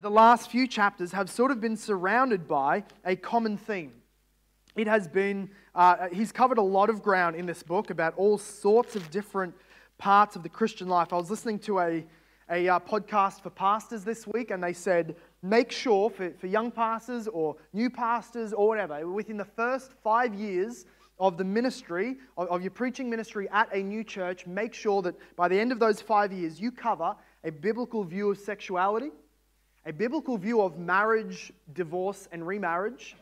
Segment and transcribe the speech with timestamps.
[0.00, 3.92] the last few chapters have sort of been surrounded by a common theme.
[4.76, 8.38] It has been, uh, he's covered a lot of ground in this book about all
[8.38, 9.54] sorts of different
[9.98, 11.12] parts of the Christian life.
[11.12, 12.06] I was listening to a,
[12.48, 16.70] a uh, podcast for pastors this week, and they said, make sure for, for young
[16.70, 20.86] pastors or new pastors or whatever, within the first five years
[21.18, 25.16] of the ministry, of, of your preaching ministry at a new church, make sure that
[25.34, 29.10] by the end of those five years, you cover a biblical view of sexuality
[29.88, 33.16] a biblical view of marriage, divorce, and remarriage,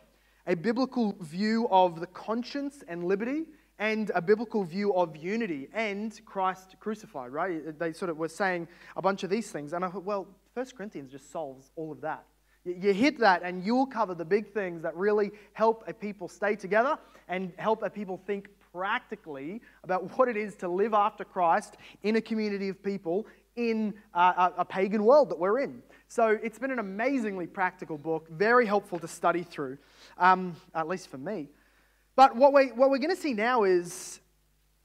[0.48, 3.45] a biblical view of the conscience and liberty,
[3.79, 7.79] and a biblical view of unity and Christ crucified, right?
[7.79, 8.66] They sort of were saying
[8.97, 9.74] a bunch of these things.
[9.74, 12.24] And I thought, well, 1 Corinthians just solves all of that.
[12.65, 16.57] You hit that, and you'll cover the big things that really help a people stay
[16.57, 16.98] together
[17.29, 22.16] and help a people think practically about what it is to live after Christ in
[22.16, 23.24] a community of people
[23.55, 25.83] in a, a pagan world that we're in.
[26.09, 29.78] So it's been an amazingly practical book, very helpful to study through,
[30.19, 31.49] um, at least for me.
[32.15, 34.21] But what, we, what we're going to see now is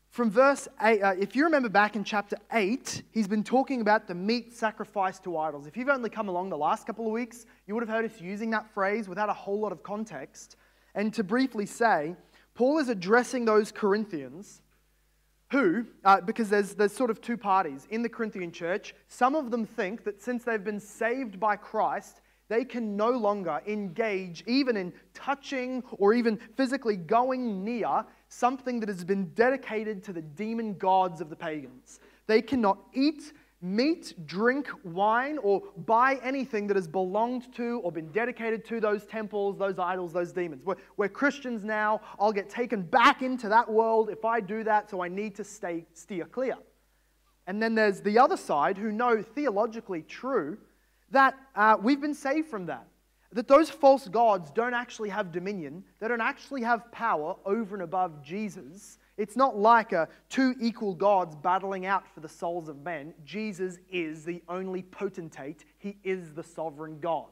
[0.09, 4.08] from verse 8, uh, if you remember back in chapter 8, he's been talking about
[4.08, 5.67] the meat sacrificed to idols.
[5.67, 8.19] If you've only come along the last couple of weeks, you would have heard us
[8.19, 10.58] using that phrase without a whole lot of context.
[10.95, 12.16] And to briefly say,
[12.55, 14.61] Paul is addressing those Corinthians
[15.52, 19.52] who, uh, because there's, there's sort of two parties in the Corinthian church, some of
[19.52, 24.75] them think that since they've been saved by Christ, they can no longer engage even
[24.77, 30.73] in touching or even physically going near something that has been dedicated to the demon
[30.75, 31.99] gods of the pagans.
[32.27, 38.12] They cannot eat meat, drink wine, or buy anything that has belonged to or been
[38.12, 40.64] dedicated to those temples, those idols, those demons.
[40.66, 42.02] We're, we're, Christians now.
[42.20, 45.44] I'll get taken back into that world if I do that, so I need to
[45.44, 46.56] stay, steer clear.
[47.48, 50.58] And then there's the other side who know theologically true
[51.12, 52.88] that uh, we've been saved from that.
[53.34, 57.84] That those false gods don't actually have dominion, they don't actually have power over and
[57.84, 58.98] above Jesus.
[59.22, 63.14] It's not like a two equal gods battling out for the souls of men.
[63.23, 67.27] Jesus is the only potentate, he is the sovereign God.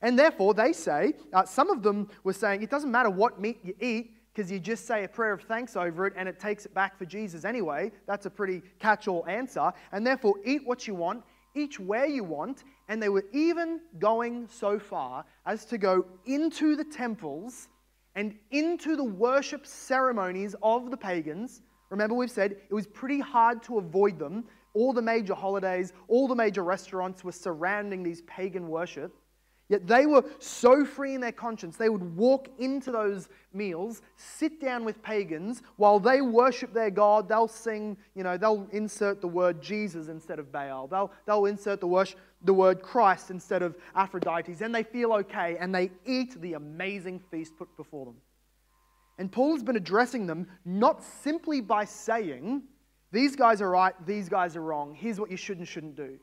[0.00, 3.60] And therefore, they say, uh, some of them were saying, it doesn't matter what meat
[3.62, 6.66] you eat, because you just say a prayer of thanks over it and it takes
[6.66, 7.92] it back for Jesus anyway.
[8.08, 9.72] That's a pretty catch all answer.
[9.92, 11.22] And therefore, eat what you want,
[11.54, 12.64] eat where you want.
[12.88, 17.68] And they were even going so far as to go into the temples
[18.14, 21.62] and into the worship ceremonies of the pagans.
[21.90, 24.44] Remember, we've said it was pretty hard to avoid them.
[24.74, 29.14] All the major holidays, all the major restaurants were surrounding these pagan worship.
[29.68, 34.60] Yet they were so free in their conscience, they would walk into those meals, sit
[34.60, 39.28] down with pagans, while they worship their God, they'll sing, you know, they'll insert the
[39.28, 40.88] word Jesus instead of Baal.
[40.88, 45.56] They'll, they'll insert the, worship, the word Christ instead of Aphrodite, and they feel okay,
[45.58, 48.16] and they eat the amazing feast put before them.
[49.18, 52.62] And Paul's been addressing them not simply by saying,
[53.12, 56.18] these guys are right, these guys are wrong, here's what you should and shouldn't do.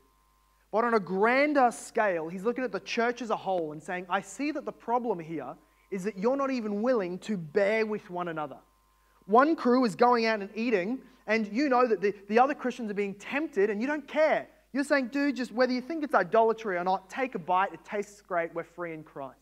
[0.72, 4.06] But on a grander scale, he's looking at the church as a whole and saying,
[4.08, 5.54] I see that the problem here
[5.90, 8.58] is that you're not even willing to bear with one another.
[9.26, 12.90] One crew is going out and eating, and you know that the, the other Christians
[12.90, 14.46] are being tempted, and you don't care.
[14.72, 17.72] You're saying, dude, just whether you think it's idolatry or not, take a bite.
[17.72, 18.54] It tastes great.
[18.54, 19.38] We're free in Christ.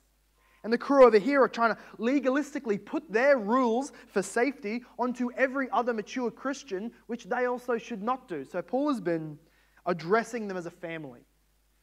[0.65, 5.31] And the crew over here are trying to legalistically put their rules for safety onto
[5.33, 8.45] every other mature Christian, which they also should not do.
[8.45, 9.39] So Paul has been
[9.87, 11.21] addressing them as a family,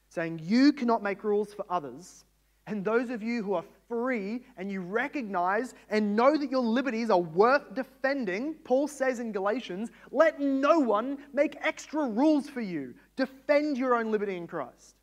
[0.09, 2.25] saying, You cannot make rules for others.
[2.68, 7.09] And those of you who are free and you recognize and know that your liberties
[7.09, 12.96] are worth defending, Paul says in Galatians, let no one make extra rules for you.
[13.16, 14.96] Defend your own liberty in Christ.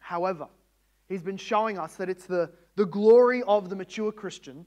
[0.00, 0.46] However,
[1.08, 4.66] he's been showing us that it's the, the glory of the mature Christian,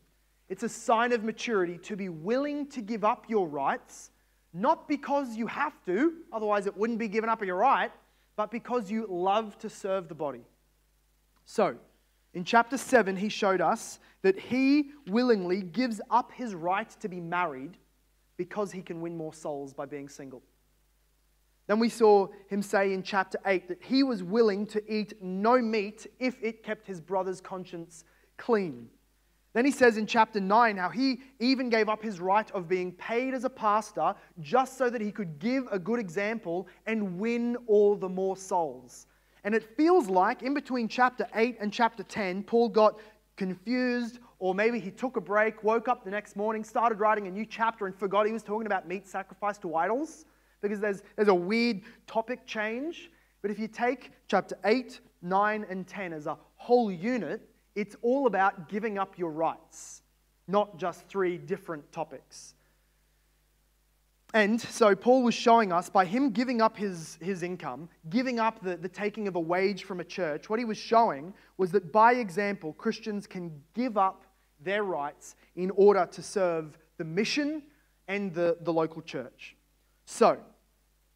[0.50, 4.11] it's a sign of maturity to be willing to give up your rights
[4.57, 7.91] not because you have to, otherwise it wouldn't be given up your right,
[8.35, 10.41] but because you love to serve the body.
[11.45, 11.75] So,
[12.33, 17.19] in chapter 7, he showed us that he willingly gives up his right to be
[17.19, 17.77] married
[18.38, 20.44] because he can win more souls by being single.
[21.68, 25.62] Then we saw him say in chapter 8 that he was willing to eat no
[25.62, 28.06] meat if it kept his brother's conscience
[28.38, 28.89] clean.
[29.53, 32.91] Then he says in chapter 9 how he even gave up his right of being
[32.94, 37.57] paid as a pastor just so that he could give a good example and win
[37.68, 39.07] all the more souls.
[39.44, 43.00] And it feels like in between chapter 8 and chapter 10, Paul got
[43.36, 47.31] confused, or maybe he took a break, woke up the next morning, started writing a
[47.31, 50.25] new chapter, and forgot he was talking about meat sacrificed to idols
[50.62, 53.12] because there's, there's a weird topic change.
[53.42, 58.25] But if you take chapter 8, 9, and 10 as a whole unit, it's all
[58.25, 60.01] about giving up your rights,
[60.48, 62.56] not just three different topics.
[64.33, 68.62] And so Paul was showing us by him giving up his, his income, giving up
[68.62, 71.94] the, the taking of a wage from a church, what he was showing was that
[71.94, 74.25] by example, Christians can give up
[74.59, 77.63] their rights in order to serve the mission
[78.07, 79.56] and the, the local church.
[80.06, 80.38] So,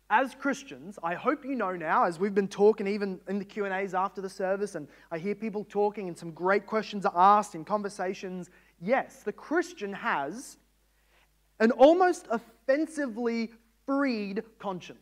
[0.10, 3.94] as Christians, I hope you know now, as we've been talking even in the Q&As
[3.94, 7.64] after the service, and I hear people talking and some great questions are asked in
[7.64, 8.50] conversations,
[8.82, 10.58] yes, the Christian has
[11.62, 12.28] an almost
[12.72, 13.52] offensively
[13.86, 15.00] freed conscience.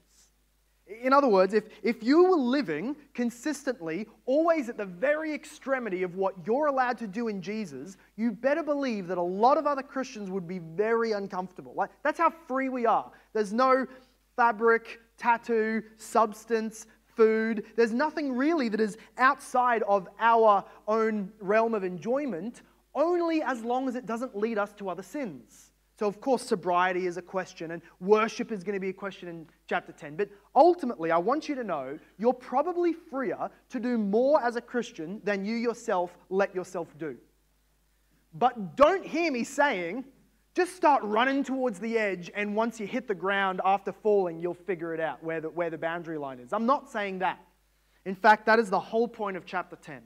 [1.04, 6.16] In other words, if, if you were living consistently, always at the very extremity of
[6.16, 9.84] what you're allowed to do in Jesus, you better believe that a lot of other
[9.84, 11.74] Christians would be very uncomfortable.
[11.76, 13.12] Like, that's how free we are.
[13.34, 13.86] There's no
[14.36, 17.66] fabric, tattoo, substance, food.
[17.76, 22.64] There's nothing really that is outside of our own realm of enjoyment,
[22.96, 25.69] only as long as it doesn't lead us to other sins.
[26.00, 29.28] So, of course, sobriety is a question, and worship is going to be a question
[29.28, 30.16] in chapter 10.
[30.16, 34.62] But ultimately, I want you to know you're probably freer to do more as a
[34.62, 37.18] Christian than you yourself let yourself do.
[38.34, 40.06] But don't hear me saying,
[40.56, 44.54] just start running towards the edge, and once you hit the ground after falling, you'll
[44.54, 46.54] figure it out where the, where the boundary line is.
[46.54, 47.46] I'm not saying that.
[48.06, 50.04] In fact, that is the whole point of chapter 10.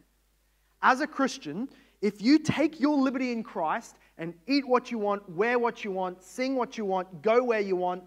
[0.82, 1.70] As a Christian,
[2.02, 5.92] if you take your liberty in Christ and eat what you want, wear what you
[5.92, 8.04] want, sing what you want, go where you want,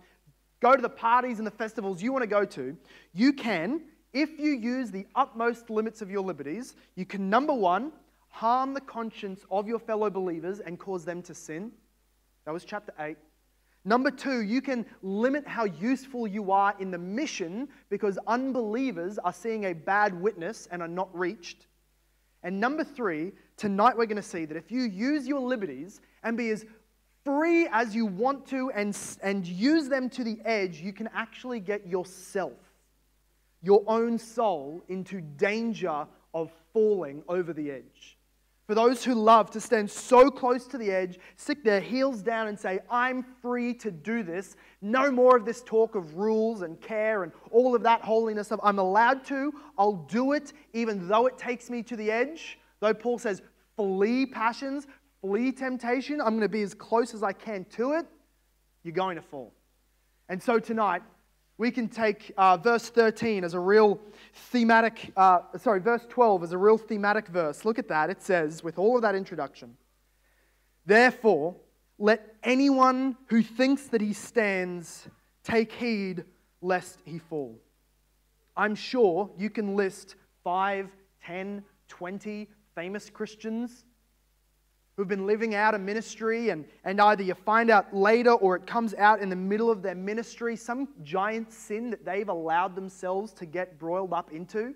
[0.61, 2.76] go to the parties and the festivals you want to go to,
[3.12, 3.82] you can,
[4.12, 7.93] if you use the utmost limits of your liberties, you can, number one,
[8.29, 11.73] harm the conscience of your fellow believers and cause them to sin.
[12.44, 13.17] That was chapter 8.
[13.85, 19.32] Number two, you can limit how useful you are in the mission because unbelievers are
[19.32, 21.69] seeing a bad witness and are not reached.
[22.43, 26.37] And number three, tonight we're going to see that if you use your liberties and
[26.37, 26.64] be as
[27.25, 31.61] free as you want to and, and use them to the edge, you can actually
[31.61, 32.53] get yourself,
[33.62, 38.17] your own soul, into danger of falling over the edge.
[38.67, 42.49] For those who love to stand so close to the edge, stick their heels down
[42.49, 44.56] and say, I'm free to do this.
[44.82, 48.61] No more of this talk of rules and care and all of that holiness of
[48.64, 52.58] I'm allowed to, I'll do it even though it takes me to the edge.
[52.81, 53.43] Though Paul says,
[53.76, 54.87] flee passions,
[55.20, 58.06] flee temptation, I'm going to be as close as I can to it,
[58.82, 59.52] you're going to fall.
[60.28, 61.02] And so tonight,
[61.58, 63.99] we can take uh, verse 13 as a real
[64.34, 67.64] thematic, uh, sorry, verse 12 as a real thematic verse.
[67.64, 68.11] Look at that.
[68.11, 69.76] It says, with all of that introduction,
[70.87, 71.56] Therefore,
[71.99, 75.08] let anyone who thinks that he stands
[75.43, 76.25] take heed
[76.62, 77.58] lest he fall.
[78.56, 80.14] I'm sure you can list
[80.44, 80.88] 5,
[81.25, 83.84] 10, 20 famous Christians
[84.96, 88.67] who've been living out a ministry, and, and either you find out later or it
[88.67, 93.32] comes out in the middle of their ministry some giant sin that they've allowed themselves
[93.32, 94.75] to get broiled up into.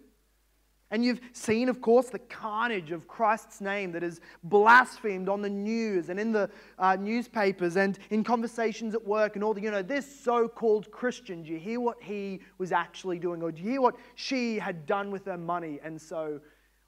[0.91, 5.49] And you've seen, of course, the carnage of Christ's name that is blasphemed on the
[5.49, 9.71] news and in the uh, newspapers and in conversations at work and all the, you
[9.71, 11.45] know, this so called Christian.
[11.45, 13.41] Do you hear what he was actually doing?
[13.41, 15.79] Or do you hear what she had done with her money?
[15.85, 16.41] And so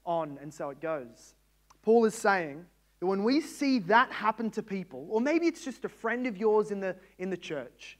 [0.05, 1.35] on, and so it goes.
[1.81, 2.65] Paul is saying
[2.99, 6.37] that when we see that happen to people, or maybe it's just a friend of
[6.37, 7.97] yours in the, in the church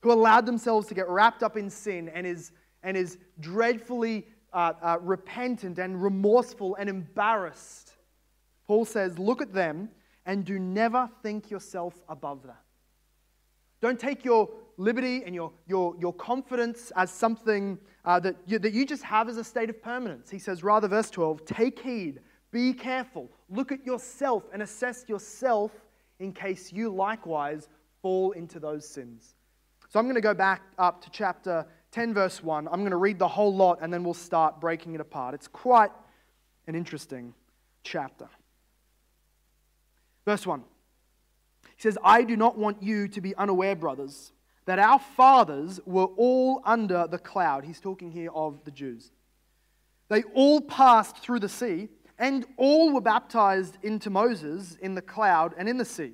[0.00, 2.52] who allowed themselves to get wrapped up in sin and is,
[2.82, 7.92] and is dreadfully uh, uh, repentant and remorseful and embarrassed,
[8.66, 9.90] Paul says, look at them
[10.26, 12.62] and do never think yourself above that.
[13.80, 18.72] Don't take your liberty and your, your, your confidence as something uh, that, you, that
[18.72, 20.30] you just have as a state of permanence.
[20.30, 25.70] He says, rather, verse 12, take heed, be careful, look at yourself and assess yourself
[26.18, 27.68] in case you likewise
[28.00, 29.34] fall into those sins.
[29.88, 32.66] So I'm going to go back up to chapter 10, verse 1.
[32.68, 35.34] I'm going to read the whole lot and then we'll start breaking it apart.
[35.34, 35.90] It's quite
[36.66, 37.34] an interesting
[37.84, 38.28] chapter.
[40.24, 40.62] Verse 1.
[41.76, 44.32] He says, I do not want you to be unaware, brothers
[44.64, 47.64] that our fathers were all under the cloud.
[47.64, 49.10] He's talking here of the Jews.
[50.08, 51.88] They all passed through the sea,
[52.18, 56.12] and all were baptized into Moses in the cloud and in the sea.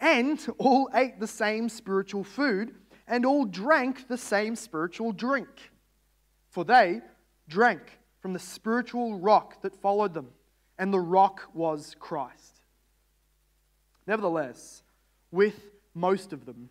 [0.00, 2.74] And all ate the same spiritual food,
[3.06, 5.48] and all drank the same spiritual drink.
[6.50, 7.00] For they
[7.48, 10.28] drank from the spiritual rock that followed them,
[10.78, 12.60] and the rock was Christ.
[14.06, 14.82] Nevertheless,
[15.30, 15.60] with
[15.94, 16.70] most of them,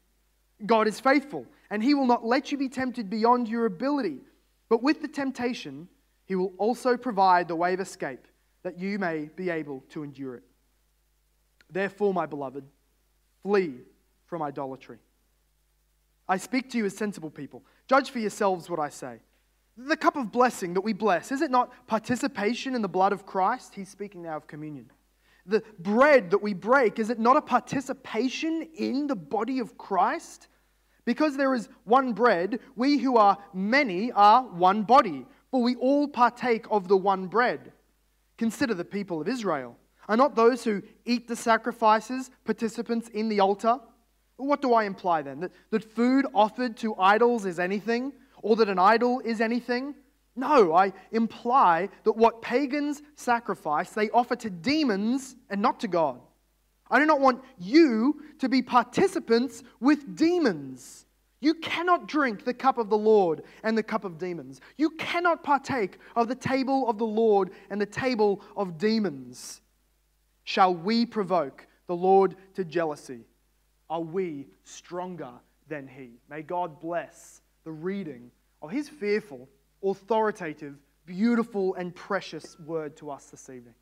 [0.65, 4.19] God is faithful and he will not let you be tempted beyond your ability.
[4.69, 5.87] But with the temptation,
[6.25, 8.27] he will also provide the way of escape
[8.63, 10.43] that you may be able to endure it.
[11.69, 12.63] Therefore, my beloved,
[13.43, 13.75] flee
[14.25, 14.97] from idolatry.
[16.27, 17.63] I speak to you as sensible people.
[17.87, 19.19] Judge for yourselves what I say.
[19.77, 23.25] The cup of blessing that we bless, is it not participation in the blood of
[23.25, 23.73] Christ?
[23.73, 24.91] He's speaking now of communion.
[25.45, 30.47] The bread that we break, is it not a participation in the body of Christ?
[31.05, 36.07] Because there is one bread, we who are many are one body, for we all
[36.07, 37.71] partake of the one bread.
[38.37, 39.77] Consider the people of Israel.
[40.07, 43.79] Are not those who eat the sacrifices participants in the altar?
[44.37, 45.39] What do I imply then?
[45.41, 48.13] That, that food offered to idols is anything?
[48.41, 49.93] Or that an idol is anything?
[50.35, 56.19] No, I imply that what pagans sacrifice, they offer to demons and not to God.
[56.91, 61.05] I do not want you to be participants with demons.
[61.39, 64.61] You cannot drink the cup of the Lord and the cup of demons.
[64.77, 69.61] You cannot partake of the table of the Lord and the table of demons.
[70.43, 73.21] Shall we provoke the Lord to jealousy?
[73.89, 75.31] Are we stronger
[75.67, 76.19] than He?
[76.29, 78.31] May God bless the reading
[78.61, 79.49] of His fearful,
[79.83, 83.73] authoritative, beautiful, and precious word to us this evening.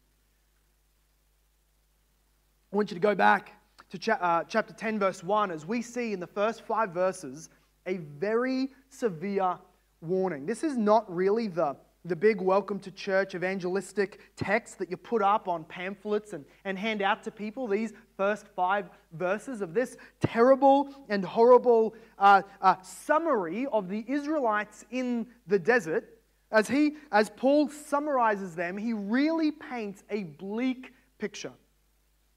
[2.71, 3.53] I want you to go back
[3.89, 7.49] to cha- uh, chapter 10, verse 1, as we see in the first five verses
[7.87, 9.57] a very severe
[10.01, 10.45] warning.
[10.45, 15.23] This is not really the, the big welcome to church evangelistic text that you put
[15.23, 17.67] up on pamphlets and, and hand out to people.
[17.67, 24.85] These first five verses of this terrible and horrible uh, uh, summary of the Israelites
[24.91, 26.19] in the desert.
[26.51, 31.53] As, he, as Paul summarizes them, he really paints a bleak picture.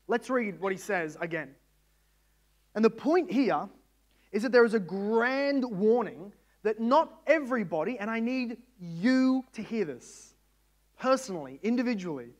[0.09, 1.55] Let's read what he says again.
[2.75, 3.69] And the point here
[4.33, 6.33] is that there is a grand warning
[6.63, 10.35] that not everybody, and I need you to hear this
[10.99, 12.31] personally, individually,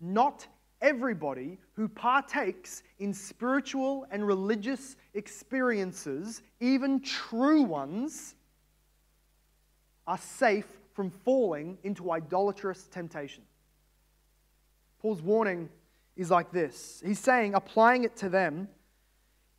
[0.00, 0.46] not
[0.80, 8.34] everybody who partakes in spiritual and religious experiences, even true ones,
[10.06, 13.42] are safe from falling into idolatrous temptation.
[15.00, 15.68] Paul's warning
[16.20, 18.68] is like this He's saying, applying it to them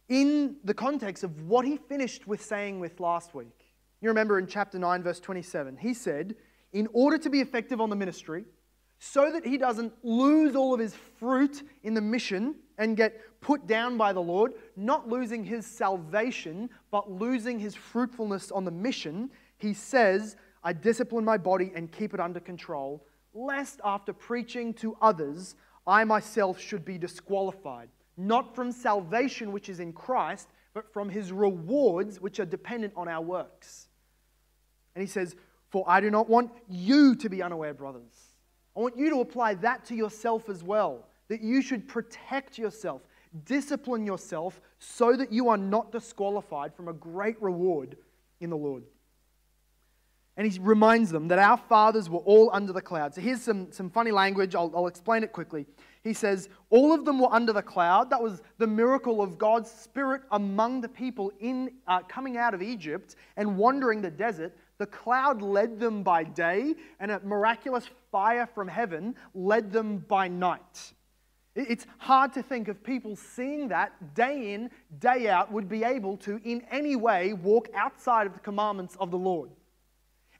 [0.07, 3.73] in the context of what he finished with saying with last week.
[4.01, 6.35] You remember in chapter 9, verse 27, he said,
[6.73, 8.45] in order to be effective on the ministry,
[8.99, 13.65] so that he doesn't lose all of his fruit in the mission and get put
[13.65, 19.31] down by the Lord, not losing his salvation, but losing his fruitfulness on the mission,
[19.57, 24.95] he says, I discipline my body and keep it under control, lest after preaching to
[25.01, 31.09] others, I myself should be disqualified, not from salvation which is in Christ, but from
[31.09, 33.87] his rewards which are dependent on our works.
[34.95, 35.35] And he says,
[35.69, 38.35] For I do not want you to be unaware, brothers.
[38.75, 43.01] I want you to apply that to yourself as well, that you should protect yourself,
[43.45, 47.97] discipline yourself, so that you are not disqualified from a great reward
[48.39, 48.83] in the Lord.
[50.41, 53.13] And he reminds them that our fathers were all under the cloud.
[53.13, 54.55] So here's some, some funny language.
[54.55, 55.67] I'll, I'll explain it quickly.
[56.03, 58.09] He says, All of them were under the cloud.
[58.09, 62.63] That was the miracle of God's Spirit among the people in, uh, coming out of
[62.63, 64.57] Egypt and wandering the desert.
[64.79, 70.27] The cloud led them by day, and a miraculous fire from heaven led them by
[70.27, 70.93] night.
[71.53, 76.17] It's hard to think of people seeing that day in, day out, would be able
[76.17, 79.51] to, in any way, walk outside of the commandments of the Lord.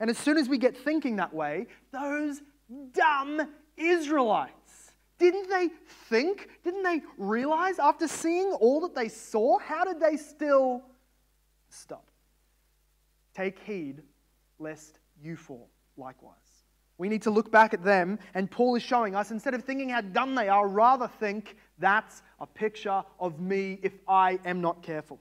[0.01, 2.41] And as soon as we get thinking that way, those
[2.91, 3.39] dumb
[3.77, 5.70] Israelites, didn't they
[6.10, 6.50] think?
[6.63, 9.60] Didn't they realize after seeing all that they saw?
[9.60, 10.81] How did they still
[11.70, 12.10] stop?
[13.36, 14.01] Take heed
[14.58, 16.36] lest you fall likewise.
[16.98, 19.89] We need to look back at them, and Paul is showing us instead of thinking
[19.89, 24.81] how dumb they are, rather think that's a picture of me if I am not
[24.81, 25.20] careful.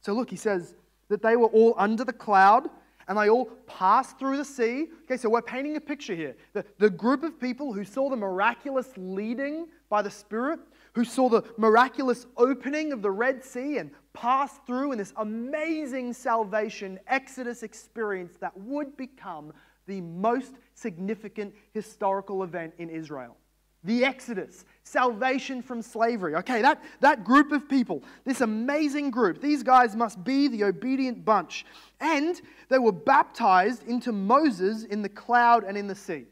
[0.00, 0.74] So look, he says
[1.10, 2.70] that they were all under the cloud
[3.08, 4.88] and they all passed through the sea.
[5.04, 6.36] Okay, so we're painting a picture here.
[6.52, 10.60] The, the group of people who saw the miraculous leading by the Spirit,
[10.94, 16.12] who saw the miraculous opening of the Red Sea and passed through in this amazing
[16.12, 19.52] salvation Exodus experience that would become
[19.86, 23.36] the most significant historical event in Israel.
[23.84, 26.36] The Exodus, salvation from slavery.
[26.36, 31.24] Okay, that, that group of people, this amazing group, these guys must be the obedient
[31.24, 31.66] bunch.
[32.00, 36.26] And they were baptized into Moses in the cloud and in the sea.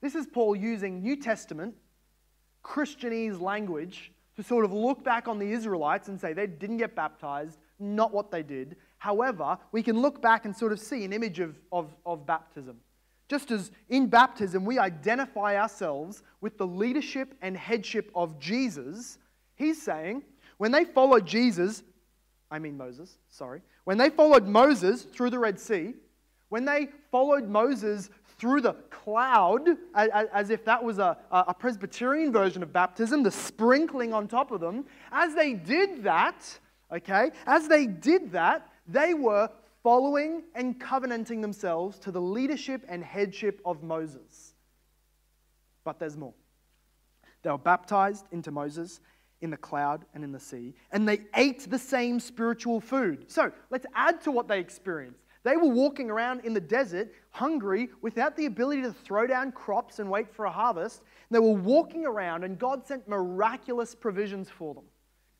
[0.00, 1.74] This is Paul using New Testament,
[2.64, 6.96] Christianese language to sort of look back on the Israelites and say they didn't get
[6.96, 8.76] baptized, not what they did.
[8.98, 12.78] However, we can look back and sort of see an image of, of, of baptism.
[13.32, 19.16] Just as in baptism we identify ourselves with the leadership and headship of Jesus,
[19.54, 20.22] he's saying
[20.58, 21.82] when they followed Jesus,
[22.50, 25.94] I mean Moses, sorry, when they followed Moses through the Red Sea,
[26.50, 31.16] when they followed Moses through the cloud, as if that was a,
[31.58, 36.36] Presbyterian version of baptism, the sprinkling on top of them, as they did that,
[36.94, 39.48] okay, as they did that, they were
[39.82, 44.54] following and covenanting themselves to the leadership and headship of Moses.
[45.84, 46.34] But there's more.
[47.42, 49.00] They were baptized into Moses
[49.40, 53.24] in the cloud and in the sea, and they ate the same spiritual food.
[53.28, 55.18] So let's add to what they experienced.
[55.42, 59.98] They were walking around in the desert, hungry, without the ability to throw down crops
[59.98, 61.02] and wait for a harvest.
[61.32, 64.84] They were walking around, and God sent miraculous provisions for them.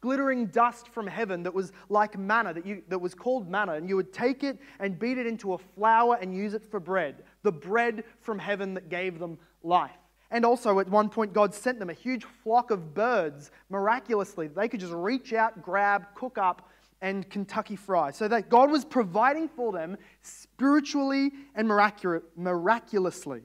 [0.03, 3.89] Glittering dust from heaven that was like manna, that, you, that was called manna, and
[3.89, 7.23] you would take it and beat it into a flour and use it for bread.
[7.45, 9.93] The bread from heaven that gave them life.
[10.31, 14.49] And also, at one point, God sent them a huge flock of birds miraculously.
[14.49, 16.69] They could just reach out, grab, cook up,
[17.03, 18.13] and Kentucky Fry.
[18.13, 23.43] So that God was providing for them spiritually and miraculously.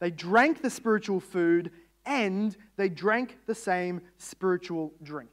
[0.00, 1.70] They drank the spiritual food
[2.04, 5.30] and they drank the same spiritual drink.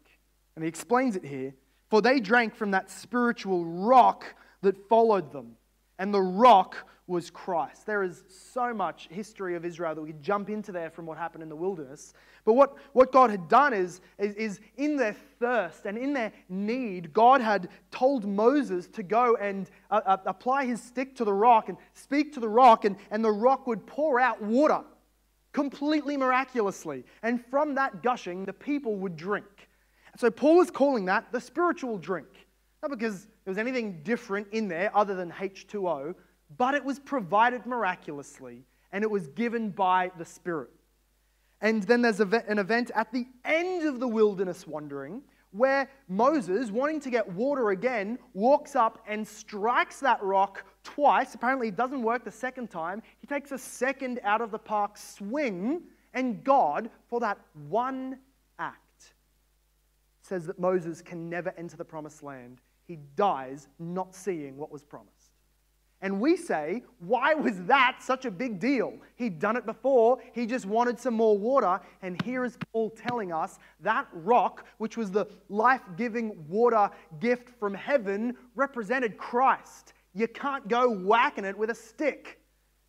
[0.55, 1.53] And he explains it here.
[1.89, 4.25] For they drank from that spiritual rock
[4.61, 5.55] that followed them.
[5.99, 6.75] And the rock
[7.07, 7.85] was Christ.
[7.85, 11.19] There is so much history of Israel that we could jump into there from what
[11.19, 12.13] happened in the wilderness.
[12.45, 16.33] But what, what God had done is, is, is, in their thirst and in their
[16.49, 21.33] need, God had told Moses to go and uh, uh, apply his stick to the
[21.33, 24.81] rock and speak to the rock, and, and the rock would pour out water
[25.53, 27.05] completely miraculously.
[27.21, 29.45] And from that gushing, the people would drink.
[30.17, 32.27] So Paul is calling that the spiritual drink.
[32.81, 36.15] Not because there was anything different in there other than H2O,
[36.57, 40.69] but it was provided miraculously and it was given by the Spirit.
[41.61, 46.99] And then there's an event at the end of the wilderness wandering where Moses, wanting
[46.99, 51.33] to get water again, walks up and strikes that rock twice.
[51.33, 53.01] Apparently, it doesn't work the second time.
[53.19, 58.17] He takes a second out of the park swing, and God, for that one
[60.25, 62.59] says that Moses can never enter the promised land.
[62.87, 65.31] He dies not seeing what was promised.
[66.01, 68.93] And we say, why was that such a big deal?
[69.15, 71.79] He'd done it before, he just wanted some more water.
[72.01, 77.49] And here is Paul telling us that rock, which was the life giving water gift
[77.59, 79.93] from heaven, represented Christ.
[80.13, 82.39] You can't go whacking it with a stick.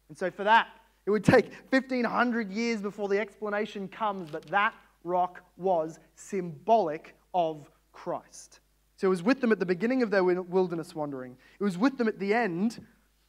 [0.09, 0.69] And so, for that,
[1.07, 7.71] it would take 1500 years before the explanation comes, but that rock was symbolic of
[7.93, 8.61] Christ.
[8.97, 11.37] So it was with them at the beginning of their wilderness wandering.
[11.61, 12.81] It was with them at the end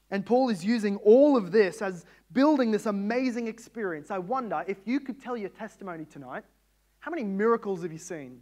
[0.10, 4.10] and Paul is using all of this as building this amazing experience.
[4.10, 6.44] I wonder if you could tell your testimony tonight,
[7.00, 8.42] how many miracles have you seen?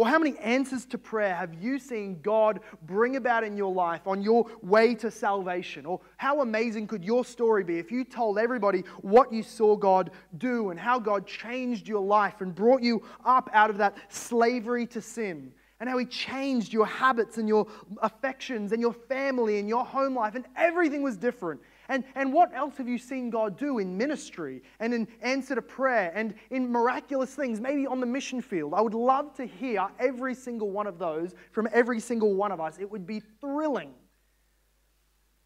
[0.00, 4.06] Or how many answers to prayer have you seen God bring about in your life
[4.06, 5.84] on your way to salvation?
[5.84, 10.10] Or how amazing could your story be if you told everybody what you saw God
[10.38, 14.86] do and how God changed your life and brought you up out of that slavery
[14.86, 17.66] to sin and how He changed your habits and your
[18.00, 21.60] affections and your family and your home life, and everything was different.
[21.90, 25.60] And, and what else have you seen God do in ministry and in answer to
[25.60, 28.74] prayer and in miraculous things, maybe on the mission field?
[28.74, 32.60] I would love to hear every single one of those from every single one of
[32.60, 32.78] us.
[32.78, 33.92] It would be thrilling.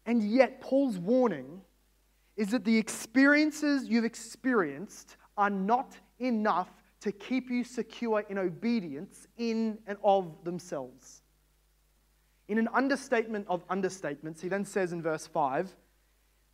[0.05, 1.61] And yet, Paul's warning
[2.37, 6.69] is that the experiences you've experienced are not enough
[7.01, 11.23] to keep you secure in obedience in and of themselves.
[12.49, 15.75] In an understatement of understatements, he then says in verse 5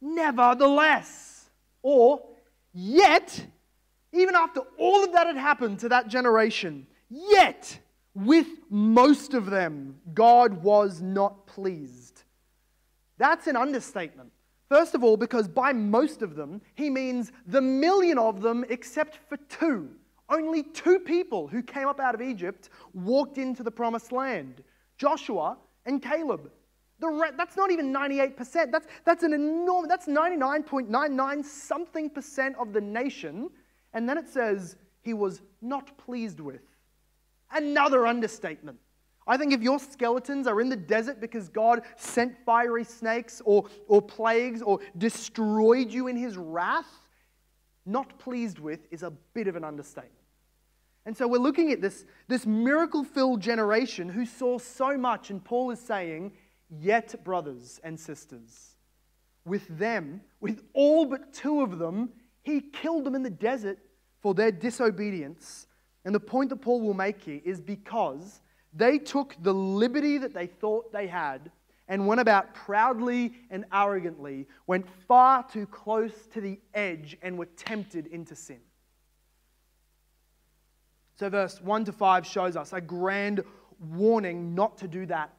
[0.01, 1.49] Nevertheless,
[1.83, 2.21] Or,
[2.73, 3.45] yet,
[4.11, 7.79] even after all of that had happened to that generation, yet,
[8.13, 12.23] with most of them, God was not pleased.
[13.17, 14.31] That's an understatement.
[14.69, 19.19] First of all, because by most of them, he means the million of them except
[19.27, 19.89] for two.
[20.29, 24.63] Only two people who came up out of Egypt walked into the promised land
[24.97, 26.51] Joshua and Caleb.
[27.09, 28.71] Re- that's not even 98%.
[28.71, 33.49] That's, that's an enormous, that's 99.99 something percent of the nation.
[33.93, 36.61] And then it says he was not pleased with.
[37.51, 38.77] Another understatement.
[39.27, 43.65] I think if your skeletons are in the desert because God sent fiery snakes or,
[43.87, 47.07] or plagues or destroyed you in his wrath,
[47.85, 50.15] not pleased with is a bit of an understatement.
[51.05, 55.43] And so we're looking at this, this miracle filled generation who saw so much, and
[55.43, 56.33] Paul is saying,
[56.79, 58.77] Yet, brothers and sisters,
[59.45, 62.09] with them, with all but two of them,
[62.43, 63.77] he killed them in the desert
[64.21, 65.67] for their disobedience.
[66.05, 68.41] And the point that Paul will make here is because
[68.73, 71.51] they took the liberty that they thought they had
[71.89, 77.47] and went about proudly and arrogantly, went far too close to the edge and were
[77.57, 78.61] tempted into sin.
[81.15, 83.43] So, verse 1 to 5 shows us a grand
[83.79, 85.33] warning not to do that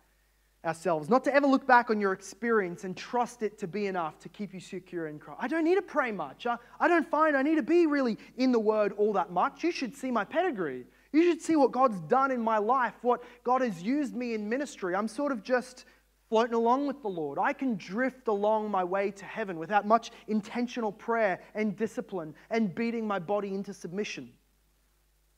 [0.64, 4.18] ourselves, not to ever look back on your experience and trust it to be enough
[4.20, 5.40] to keep you secure in Christ.
[5.42, 6.46] I don't need to pray much.
[6.46, 9.64] I, I don't find I need to be really in the Word all that much.
[9.64, 10.84] You should see my pedigree.
[11.12, 14.48] You should see what God's done in my life, what God has used me in
[14.48, 14.94] ministry.
[14.94, 15.84] I'm sort of just
[16.28, 17.38] floating along with the Lord.
[17.38, 22.74] I can drift along my way to heaven without much intentional prayer and discipline and
[22.74, 24.30] beating my body into submission.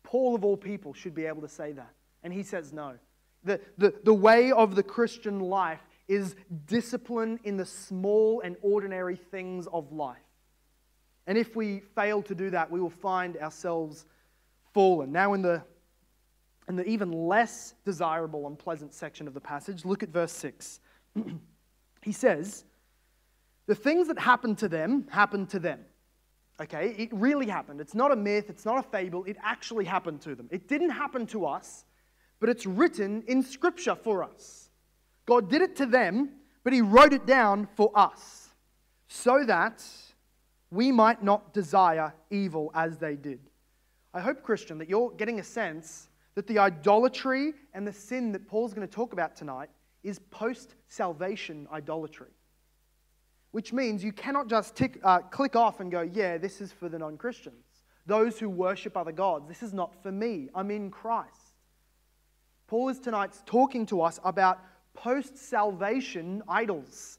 [0.05, 1.91] Paul, of all people, should be able to say that.
[2.23, 2.95] And he says no.
[3.45, 9.17] The, the, the way of the Christian life is discipline in the small and ordinary
[9.17, 10.17] things of life.
[11.27, 14.05] And if we fail to do that, we will find ourselves
[14.73, 15.13] fallen.
[15.13, 15.63] Now, in the,
[16.69, 20.81] in the even less desirable and pleasant section of the passage, look at verse 6.
[22.03, 22.65] he says,
[23.67, 25.81] The things that happened to them happened to them.
[26.61, 27.81] Okay, it really happened.
[27.81, 30.49] It's not a myth, it's not a fable, it actually happened to them.
[30.53, 31.85] It didn't happen to us,
[32.45, 34.69] but it's written in Scripture for us.
[35.25, 36.29] God did it to them,
[36.63, 38.51] but He wrote it down for us
[39.09, 39.83] so that
[40.71, 43.41] we might not desire evil as they did.
[44.13, 48.47] I hope, Christian, that you're getting a sense that the idolatry and the sin that
[48.47, 49.71] Paul's going to talk about tonight
[50.03, 52.29] is post salvation idolatry.
[53.53, 56.91] Which means you cannot just tick, uh, click off and go, yeah, this is for
[56.91, 57.65] the non Christians,
[58.05, 59.49] those who worship other gods.
[59.49, 60.51] This is not for me.
[60.55, 61.44] I'm in Christ.
[62.67, 64.61] Paul is tonight talking to us about
[64.95, 67.19] post salvation idols.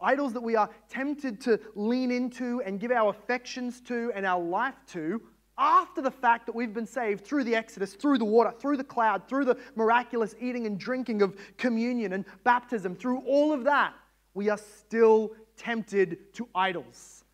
[0.00, 4.40] Idols that we are tempted to lean into and give our affections to and our
[4.40, 5.20] life to
[5.56, 8.84] after the fact that we've been saved through the Exodus, through the water, through the
[8.84, 13.94] cloud, through the miraculous eating and drinking of communion and baptism, through all of that,
[14.34, 17.24] we are still tempted to idols.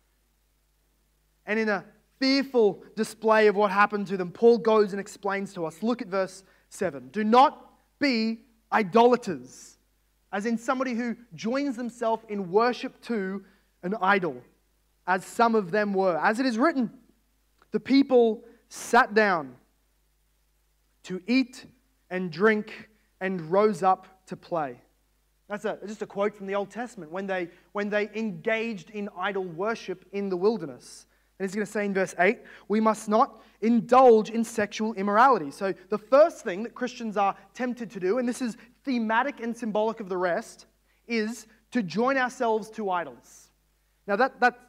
[1.47, 1.83] And in a
[2.19, 5.81] fearful display of what happened to them, Paul goes and explains to us.
[5.81, 7.09] Look at verse 7.
[7.09, 8.39] Do not be
[8.71, 9.77] idolaters,
[10.31, 13.43] as in somebody who joins themselves in worship to
[13.83, 14.41] an idol,
[15.05, 16.17] as some of them were.
[16.17, 16.89] As it is written,
[17.71, 19.55] the people sat down
[21.03, 21.65] to eat
[22.09, 24.79] and drink and rose up to play.
[25.49, 29.09] That's a, just a quote from the Old Testament when they, when they engaged in
[29.17, 31.05] idol worship in the wilderness.
[31.41, 35.49] And he's going to say in verse 8, we must not indulge in sexual immorality.
[35.49, 39.57] So, the first thing that Christians are tempted to do, and this is thematic and
[39.57, 40.67] symbolic of the rest,
[41.07, 43.49] is to join ourselves to idols.
[44.05, 44.59] Now, that, that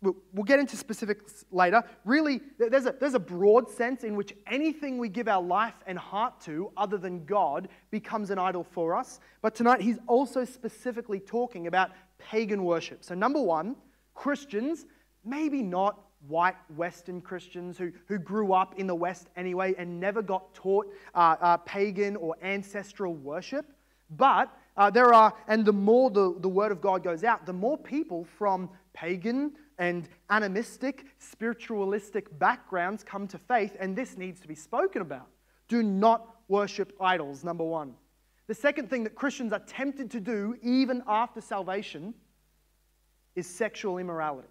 [0.00, 1.84] we'll get into specifics later.
[2.06, 5.98] Really, there's a, there's a broad sense in which anything we give our life and
[5.98, 9.20] heart to other than God becomes an idol for us.
[9.42, 13.04] But tonight, he's also specifically talking about pagan worship.
[13.04, 13.76] So, number one,
[14.14, 14.86] Christians,
[15.26, 20.22] maybe not white Western Christians who, who grew up in the West anyway and never
[20.22, 23.66] got taught uh, uh, pagan or ancestral worship.
[24.10, 27.52] But uh, there are, and the more the, the word of God goes out, the
[27.52, 34.48] more people from pagan and animistic, spiritualistic backgrounds come to faith, and this needs to
[34.48, 35.28] be spoken about.
[35.68, 37.94] Do not worship idols, number one.
[38.46, 42.14] The second thing that Christians are tempted to do, even after salvation,
[43.34, 44.48] is sexual immorality.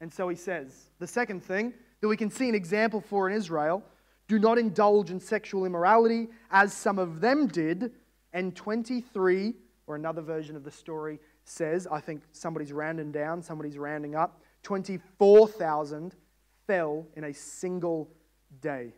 [0.00, 3.36] And so he says, the second thing that we can see an example for in
[3.36, 3.82] Israel
[4.28, 7.92] do not indulge in sexual immorality as some of them did.
[8.32, 9.54] And 23,
[9.86, 14.42] or another version of the story, says, I think somebody's rounding down, somebody's rounding up.
[14.64, 16.14] 24,000
[16.66, 18.10] fell in a single
[18.60, 18.92] day.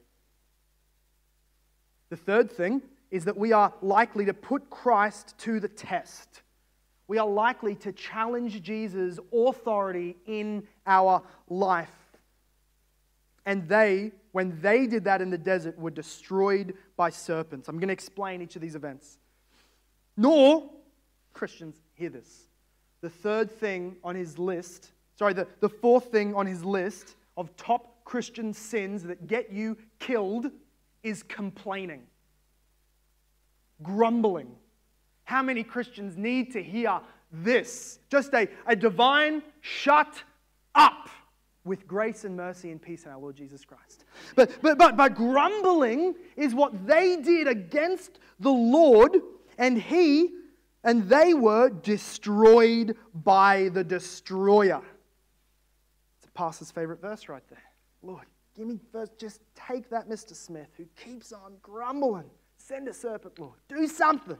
[2.08, 2.80] The third thing
[3.11, 6.42] is that we are likely to put Christ to the test.
[7.08, 11.90] We are likely to challenge Jesus' authority in our life.
[13.46, 17.66] And they, when they did that in the desert, were destroyed by serpents.
[17.68, 19.18] I'm going to explain each of these events.
[20.18, 20.68] Nor,
[21.32, 22.48] Christians, hear this.
[23.00, 27.56] The third thing on his list, sorry, the, the fourth thing on his list of
[27.56, 30.50] top Christian sins that get you killed
[31.02, 32.02] is complaining,
[33.82, 34.50] grumbling.
[35.28, 37.98] How many Christians need to hear this?
[38.10, 40.22] Just a, a divine shut
[40.74, 41.10] up
[41.66, 44.06] with grace and mercy and peace in our Lord Jesus Christ.
[44.36, 49.18] But, but, but, but grumbling is what they did against the Lord,
[49.58, 50.30] and he
[50.82, 54.80] and they were destroyed by the destroyer.
[56.16, 57.64] It's a pastor's favorite verse right there.
[58.02, 58.24] Lord,
[58.56, 60.34] give me first, just take that Mr.
[60.34, 62.30] Smith who keeps on grumbling.
[62.56, 63.58] Send a serpent, Lord.
[63.68, 64.38] Do something.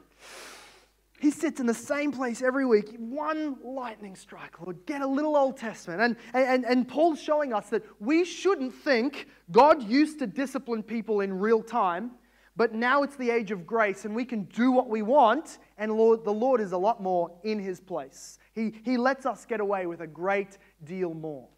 [1.21, 2.95] He sits in the same place every week.
[2.97, 4.87] One lightning strike, Lord.
[4.87, 6.01] Get a little Old Testament.
[6.01, 11.21] And, and, and Paul's showing us that we shouldn't think God used to discipline people
[11.21, 12.13] in real time,
[12.57, 15.93] but now it's the age of grace and we can do what we want, and
[15.93, 18.39] Lord, the Lord is a lot more in his place.
[18.55, 21.49] He, he lets us get away with a great deal more.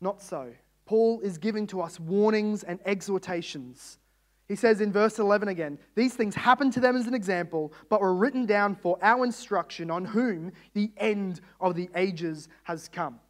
[0.00, 0.52] Not so.
[0.84, 3.98] Paul is giving to us warnings and exhortations.
[4.50, 8.00] He says in verse 11 again, These things happened to them as an example, but
[8.00, 13.20] were written down for our instruction, on whom the end of the ages has come.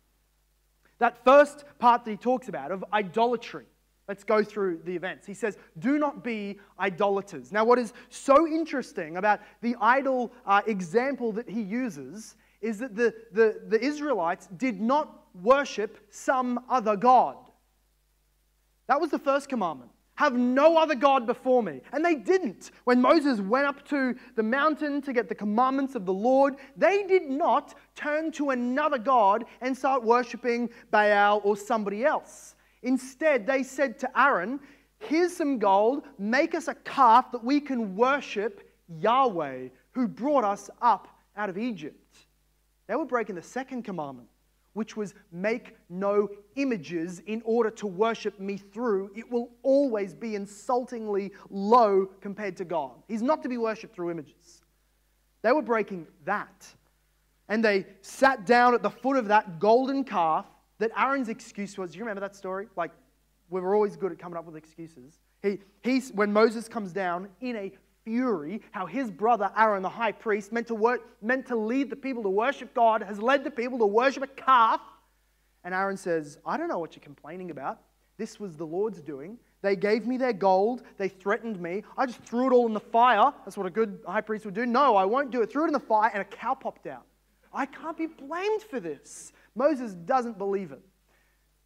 [0.96, 3.66] That first part that he talks about of idolatry.
[4.08, 5.26] Let's go through the events.
[5.26, 7.52] He says, Do not be idolaters.
[7.52, 12.96] Now, what is so interesting about the idol uh, example that he uses is that
[12.96, 17.36] the, the, the Israelites did not worship some other God.
[18.86, 19.90] That was the first commandment.
[20.20, 21.80] Have no other God before me.
[21.94, 22.72] And they didn't.
[22.84, 27.04] When Moses went up to the mountain to get the commandments of the Lord, they
[27.04, 32.54] did not turn to another God and start worshiping Baal or somebody else.
[32.82, 34.60] Instead, they said to Aaron,
[34.98, 40.68] Here's some gold, make us a calf that we can worship Yahweh, who brought us
[40.82, 42.18] up out of Egypt.
[42.88, 44.28] They were breaking the second commandment
[44.72, 50.34] which was make no images in order to worship me through, it will always be
[50.36, 52.92] insultingly low compared to God.
[53.08, 54.62] He's not to be worshiped through images.
[55.42, 56.66] They were breaking that.
[57.48, 60.46] And they sat down at the foot of that golden calf
[60.78, 61.92] that Aaron's excuse was.
[61.92, 62.68] Do you remember that story?
[62.76, 62.92] Like,
[63.50, 65.18] we were always good at coming up with excuses.
[65.42, 67.72] He, he's, when Moses comes down in a
[68.04, 71.96] fury how his brother Aaron, the high priest, meant to, work, meant to lead the
[71.96, 74.80] people to worship God, has led the people to worship a calf.
[75.64, 77.80] And Aaron says, I don't know what you're complaining about.
[78.16, 79.38] This was the Lord's doing.
[79.62, 80.82] They gave me their gold.
[80.96, 81.84] They threatened me.
[81.96, 83.32] I just threw it all in the fire.
[83.44, 84.66] That's what a good high priest would do.
[84.66, 85.52] No, I won't do it.
[85.52, 87.06] Threw it in the fire, and a cow popped out.
[87.52, 89.32] I can't be blamed for this.
[89.54, 90.80] Moses doesn't believe it.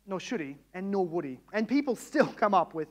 [0.07, 1.41] Nor should he, and nor would he.
[1.53, 2.89] And people still come up with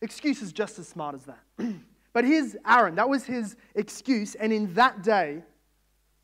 [0.00, 1.40] excuses just as smart as that.
[2.14, 2.94] But here's Aaron.
[2.94, 4.36] That was his excuse.
[4.36, 5.42] And in that day,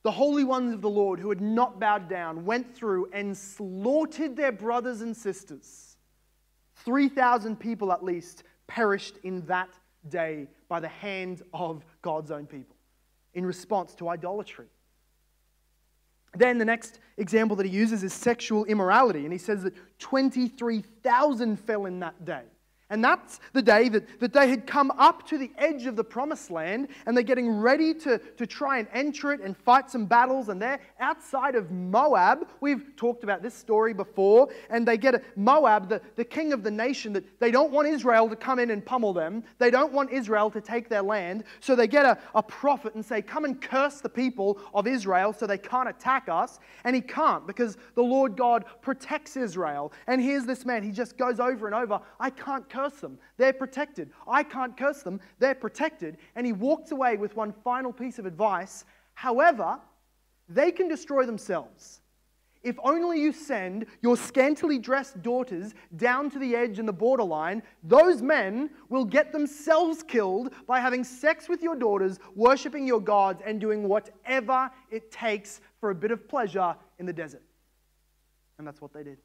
[0.03, 4.37] the holy ones of the Lord who had not bowed down went through and slaughtered
[4.37, 5.99] their brothers and sisters.
[6.77, 9.69] 3,000 people at least perished in that
[10.09, 12.77] day by the hand of God's own people
[13.35, 14.67] in response to idolatry.
[16.37, 21.57] Then the next example that he uses is sexual immorality, and he says that 23,000
[21.59, 22.45] fell in that day.
[22.91, 26.03] And that's the day that, that they had come up to the edge of the
[26.03, 30.07] promised land and they're getting ready to, to try and enter it and fight some
[30.07, 30.49] battles.
[30.49, 32.49] And they're outside of Moab.
[32.61, 34.49] We've talked about this story before.
[34.71, 37.87] And they get a, Moab, the, the king of the nation, that they don't want
[37.87, 39.45] Israel to come in and pummel them.
[39.59, 41.45] They don't want Israel to take their land.
[41.61, 45.33] So they get a, a prophet and say, Come and curse the people of Israel
[45.33, 46.59] so they can't attack us.
[46.83, 49.93] And he can't because the Lord God protects Israel.
[50.09, 53.19] And here's this man, he just goes over and over, I can't curse curse them.
[53.37, 54.11] They're protected.
[54.27, 55.21] I can't curse them.
[55.39, 56.17] They're protected.
[56.35, 58.85] And he walks away with one final piece of advice.
[59.15, 59.79] However,
[60.49, 62.01] they can destroy themselves.
[62.63, 67.63] If only you send your scantily dressed daughters down to the edge and the borderline,
[67.83, 73.43] those men will get themselves killed by having sex with your daughters, worshipping your gods,
[73.47, 77.43] and doing whatever it takes for a bit of pleasure in the desert.
[78.59, 79.19] And that's what they did.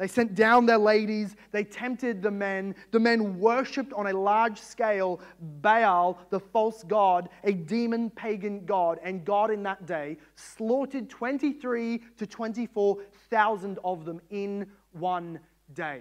[0.00, 2.74] They sent down their ladies, they tempted the men.
[2.90, 5.20] The men worshipped on a large scale
[5.60, 12.02] Baal, the false god, a demon pagan god, and God in that day slaughtered 23
[12.16, 15.38] to 24,000 of them in one
[15.74, 16.00] day.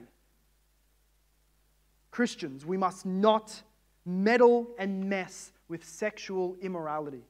[2.09, 3.61] Christians, we must not
[4.05, 7.25] meddle and mess with sexual immorality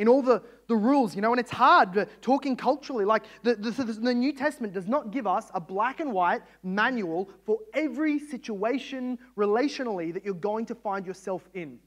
[0.00, 3.04] in all the, the rules, you know, and it's hard talking culturally.
[3.04, 7.28] Like the, the, the, New Testament does not give us a black and white manual
[7.44, 11.78] for every situation relationally that you're going to find yourself in.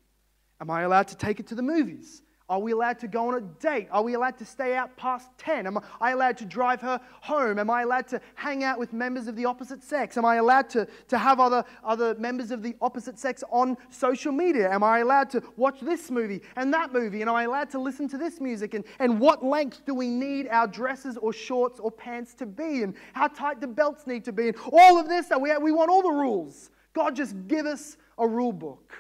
[0.62, 2.22] Am I allowed to take it to the movies?
[2.50, 3.88] Are we allowed to go on a date?
[3.90, 5.66] Are we allowed to stay out past 10?
[5.66, 7.58] Am I allowed to drive her home?
[7.58, 10.18] Am I allowed to hang out with members of the opposite sex?
[10.18, 14.34] Am I allowed to, to have other, other members of the opposite sex on social
[14.34, 14.70] media?
[14.70, 17.22] Am I allowed to watch this movie and that movie?
[17.22, 18.74] And am I allowed to listen to this music?
[18.74, 22.84] And, and what length do we need our dresses or shorts or pants to be?
[22.84, 24.50] And how tight the belts need to be?
[24.50, 26.72] And all of this, we, we want all the rules.
[26.92, 28.94] God just give us a rule book.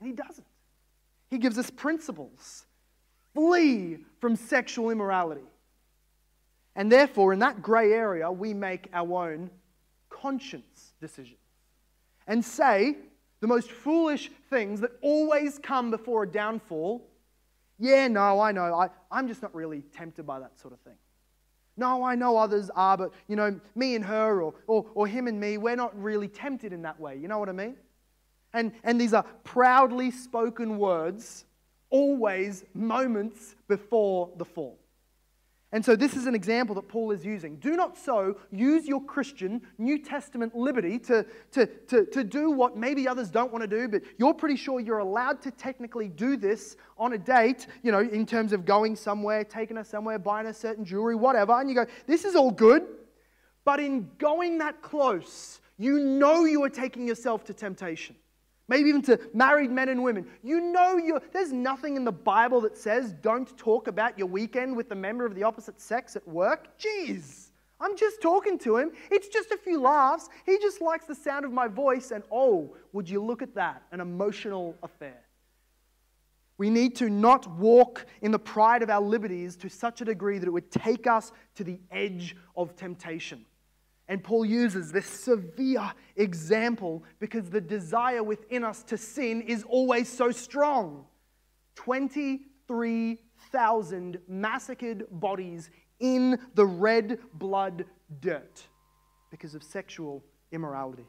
[0.00, 0.46] And He doesn't.
[1.30, 2.66] He gives us principles
[3.34, 5.44] flee from sexual immorality.
[6.76, 9.50] And therefore, in that grey area, we make our own
[10.08, 11.38] conscience decisions
[12.26, 12.96] and say
[13.40, 17.06] the most foolish things that always come before a downfall.
[17.78, 18.74] Yeah, no, I know.
[18.74, 20.94] I, I'm just not really tempted by that sort of thing.
[21.76, 25.26] No, I know others are, but you know, me and her or, or, or him
[25.26, 27.16] and me, we're not really tempted in that way.
[27.16, 27.76] You know what I mean?
[28.52, 31.44] And, and these are proudly spoken words
[31.90, 34.78] always moments before the fall.
[35.74, 37.56] And so, this is an example that Paul is using.
[37.56, 42.76] Do not so use your Christian New Testament liberty to, to, to, to do what
[42.76, 46.36] maybe others don't want to do, but you're pretty sure you're allowed to technically do
[46.36, 50.46] this on a date, you know, in terms of going somewhere, taking her somewhere, buying
[50.46, 51.58] a certain jewelry, whatever.
[51.58, 52.84] And you go, this is all good.
[53.64, 58.14] But in going that close, you know you are taking yourself to temptation
[58.68, 60.26] maybe even to married men and women.
[60.42, 64.76] You know, you there's nothing in the Bible that says don't talk about your weekend
[64.76, 66.78] with a member of the opposite sex at work.
[66.78, 67.50] Jeez,
[67.80, 68.92] I'm just talking to him.
[69.10, 70.28] It's just a few laughs.
[70.46, 73.82] He just likes the sound of my voice, and oh, would you look at that?
[73.92, 75.20] An emotional affair.
[76.56, 80.38] We need to not walk in the pride of our liberties to such a degree
[80.38, 83.44] that it would take us to the edge of temptation.
[84.08, 90.12] And Paul uses this severe example because the desire within us to sin is always
[90.12, 91.06] so strong.
[91.76, 97.86] 23,000 massacred bodies in the red blood
[98.20, 98.68] dirt
[99.30, 101.06] because of sexual immorality.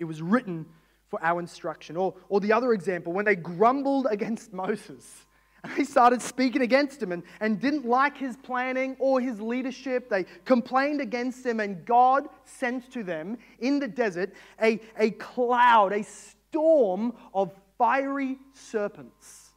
[0.00, 0.66] It was written
[1.08, 1.96] for our instruction.
[1.96, 5.26] Or, or the other example, when they grumbled against Moses
[5.76, 10.08] they started speaking against him and, and didn't like his planning or his leadership.
[10.08, 15.92] They complained against him, and God sent to them in the desert a, a cloud,
[15.92, 19.50] a storm of fiery serpents.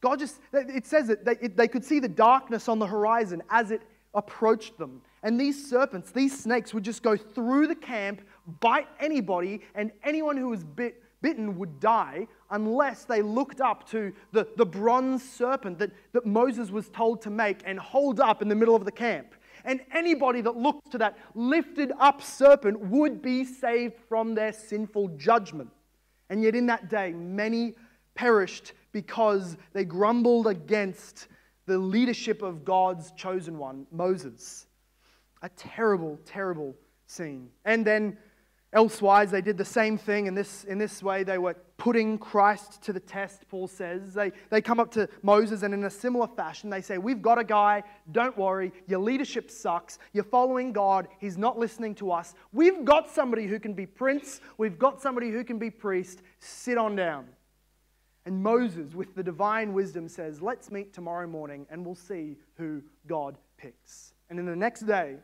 [0.00, 3.42] God just, it says that they, it, they could see the darkness on the horizon
[3.50, 3.82] as it
[4.14, 5.00] approached them.
[5.22, 8.22] And these serpents, these snakes, would just go through the camp,
[8.60, 14.12] bite anybody, and anyone who was bit bitten would die unless they looked up to
[14.32, 18.48] the, the bronze serpent that, that Moses was told to make and hold up in
[18.48, 19.34] the middle of the camp.
[19.64, 25.08] And anybody that looked to that lifted up serpent would be saved from their sinful
[25.16, 25.70] judgment.
[26.28, 27.74] And yet, in that day, many
[28.14, 31.28] perished because they grumbled against
[31.66, 34.66] the leadership of God's chosen one, Moses.
[35.42, 36.74] A terrible, terrible
[37.06, 37.50] scene.
[37.64, 38.16] And then
[38.74, 40.26] Elsewise, they did the same thing.
[40.26, 44.14] In this, in this way, they were putting Christ to the test, Paul says.
[44.14, 47.38] They, they come up to Moses, and in a similar fashion, they say, We've got
[47.38, 47.82] a guy,
[48.12, 49.98] don't worry, your leadership sucks.
[50.14, 52.34] You're following God, he's not listening to us.
[52.52, 56.22] We've got somebody who can be prince, we've got somebody who can be priest.
[56.38, 57.26] Sit on down.
[58.24, 62.82] And Moses, with the divine wisdom, says, Let's meet tomorrow morning, and we'll see who
[63.06, 64.14] God picks.
[64.30, 65.16] And in the next day,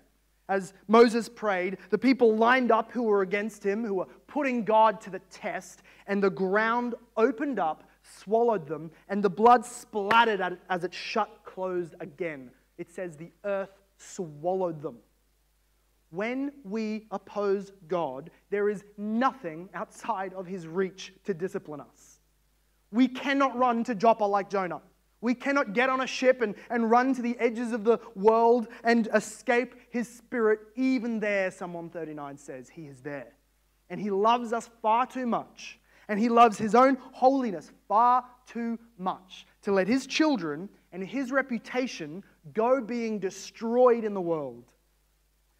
[0.48, 5.00] as Moses prayed, the people lined up who were against him, who were putting God
[5.02, 10.84] to the test, and the ground opened up, swallowed them, and the blood splattered as
[10.84, 12.50] it shut closed again.
[12.78, 14.96] It says the earth swallowed them.
[16.10, 22.20] When we oppose God, there is nothing outside of his reach to discipline us.
[22.90, 24.80] We cannot run to Joppa like Jonah.
[25.20, 28.68] We cannot get on a ship and, and run to the edges of the world
[28.84, 30.60] and escape his spirit.
[30.76, 33.32] Even there, Psalm 139 says, he is there.
[33.90, 35.80] And he loves us far too much.
[36.08, 41.30] And he loves his own holiness far too much to let his children and his
[41.32, 42.22] reputation
[42.54, 44.72] go being destroyed in the world.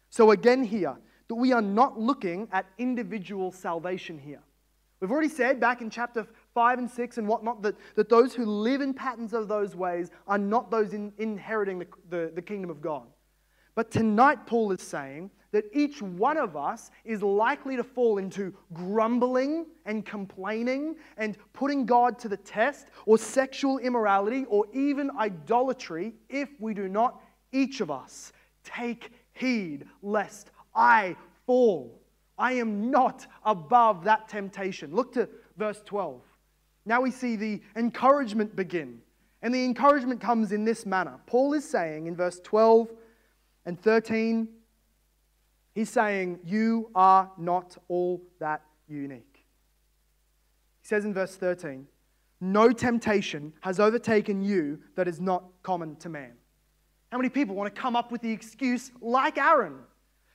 [0.09, 0.95] So, again, here,
[1.27, 4.41] that we are not looking at individual salvation here.
[4.99, 6.27] We've already said back in chapter
[6.59, 10.11] 5 and 6 and whatnot that, that those who live in patterns of those ways
[10.27, 13.07] are not those in, inheriting the, the, the kingdom of God.
[13.75, 18.53] But tonight, Paul is saying that each one of us is likely to fall into
[18.73, 26.13] grumbling and complaining and putting God to the test, or sexual immorality, or even idolatry
[26.27, 27.21] if we do not,
[27.53, 28.33] each of us,
[28.65, 32.01] take heed lest I fall.
[32.37, 34.93] I am not above that temptation.
[34.93, 36.19] Look to verse 12.
[36.89, 38.99] Now we see the encouragement begin.
[39.43, 41.19] And the encouragement comes in this manner.
[41.27, 42.89] Paul is saying in verse 12
[43.67, 44.47] and 13,
[45.75, 49.45] he's saying, You are not all that unique.
[50.81, 51.85] He says in verse 13,
[52.41, 56.33] No temptation has overtaken you that is not common to man.
[57.11, 59.75] How many people want to come up with the excuse like Aaron?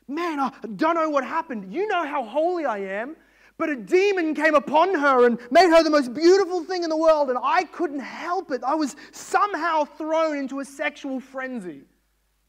[0.07, 1.75] Man, I don't know what happened.
[1.75, 3.17] You know how holy I am.
[3.57, 6.97] But a demon came upon her and made her the most beautiful thing in the
[6.97, 8.63] world, and I couldn't help it.
[8.65, 11.83] I was somehow thrown into a sexual frenzy.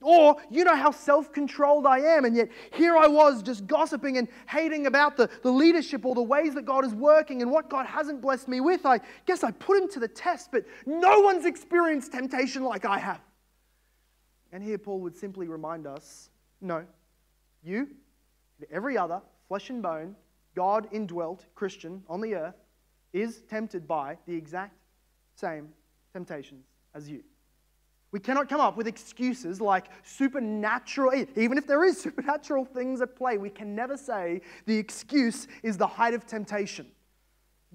[0.01, 4.17] Or, you know how self controlled I am, and yet here I was just gossiping
[4.17, 7.69] and hating about the, the leadership or the ways that God is working and what
[7.69, 8.85] God hasn't blessed me with.
[8.85, 12.99] I guess I put him to the test, but no one's experienced temptation like I
[12.99, 13.21] have.
[14.51, 16.29] And here Paul would simply remind us
[16.61, 16.85] no,
[17.63, 17.87] you,
[18.71, 20.15] every other flesh and bone,
[20.55, 22.55] God indwelt Christian on the earth
[23.13, 24.75] is tempted by the exact
[25.35, 25.69] same
[26.13, 27.23] temptations as you.
[28.11, 33.15] We cannot come up with excuses like supernatural, even if there is supernatural things at
[33.15, 36.87] play, we can never say the excuse is the height of temptation.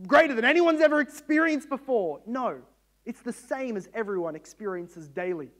[0.07, 2.21] Greater than anyone's ever experienced before.
[2.27, 2.61] No,
[3.05, 5.51] it's the same as everyone experiences daily.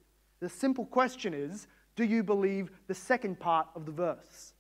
[0.41, 1.67] The simple question is
[1.97, 4.55] do you believe the second part of the verse?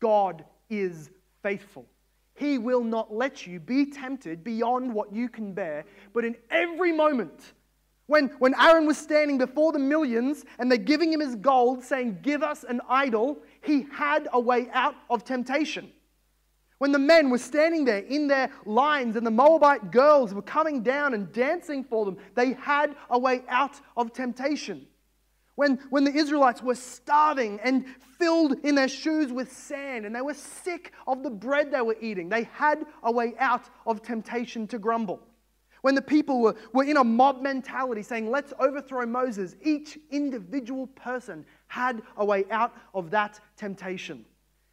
[0.00, 1.10] God is
[1.42, 1.86] faithful.
[2.34, 6.92] He will not let you be tempted beyond what you can bear, but in every
[6.92, 7.52] moment,
[8.06, 12.18] when, when Aaron was standing before the millions and they're giving him his gold, saying,
[12.22, 15.92] Give us an idol, he had a way out of temptation.
[16.78, 20.82] When the men were standing there in their lines and the Moabite girls were coming
[20.82, 24.86] down and dancing for them, they had a way out of temptation.
[25.60, 27.84] When, when the Israelites were starving and
[28.18, 31.98] filled in their shoes with sand and they were sick of the bread they were
[32.00, 35.20] eating, they had a way out of temptation to grumble.
[35.82, 40.86] When the people were, were in a mob mentality saying, let's overthrow Moses, each individual
[40.86, 44.24] person had a way out of that temptation.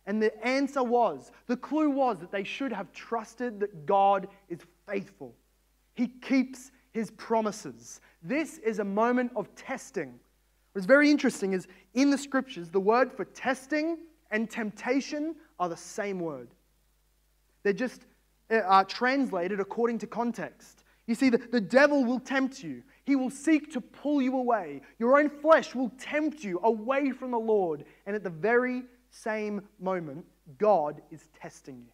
[0.06, 4.60] And the answer was, the clue was that they should have trusted that God is
[4.88, 5.36] faithful.
[5.96, 8.00] He keeps his promises.
[8.24, 10.18] This is a moment of testing
[10.74, 13.98] What's very interesting is in the scriptures, the word for testing
[14.32, 16.50] and temptation are the same word.
[17.64, 18.06] They're just
[18.50, 20.84] uh, translated according to context.
[21.08, 22.84] You see, the, the devil will tempt you.
[23.06, 24.82] He will seek to pull you away.
[25.00, 27.86] Your own flesh will tempt you away from the Lord.
[28.06, 30.26] And at the very same moment,
[30.58, 31.92] God is testing you.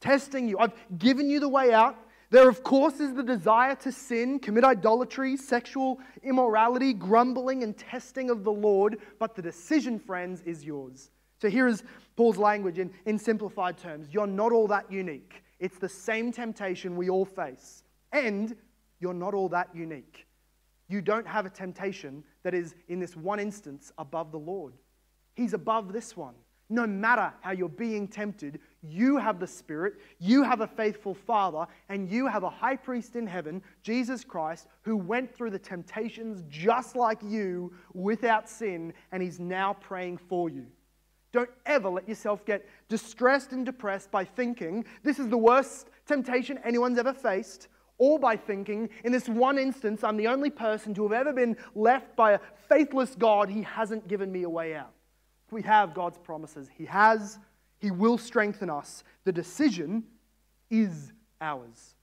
[0.00, 0.58] Testing you.
[0.58, 1.96] I've given you the way out.
[2.30, 8.28] There, of course, is the desire to sin, commit idolatry, sexual immorality, grumbling, and testing
[8.28, 11.10] of the Lord, but the decision, friends, is yours.
[11.40, 11.84] So here is
[12.16, 15.42] Paul's language in, in simplified terms You're not all that unique.
[15.58, 17.82] It's the same temptation we all face.
[18.12, 18.54] And
[19.00, 20.26] you're not all that unique.
[20.88, 24.74] You don't have a temptation that is, in this one instance, above the Lord.
[25.34, 26.34] He's above this one.
[26.70, 31.66] No matter how you're being tempted, you have the Spirit, you have a faithful Father,
[31.88, 36.44] and you have a high priest in heaven, Jesus Christ, who went through the temptations
[36.48, 40.66] just like you without sin, and he's now praying for you.
[41.32, 46.58] Don't ever let yourself get distressed and depressed by thinking this is the worst temptation
[46.64, 47.68] anyone's ever faced,
[47.98, 51.56] or by thinking, in this one instance, I'm the only person to have ever been
[51.74, 54.92] left by a faithless God, he hasn't given me a way out.
[55.50, 56.68] We have God's promises.
[56.72, 57.38] He has,
[57.78, 59.04] He will strengthen us.
[59.24, 60.04] The decision
[60.70, 61.94] is ours.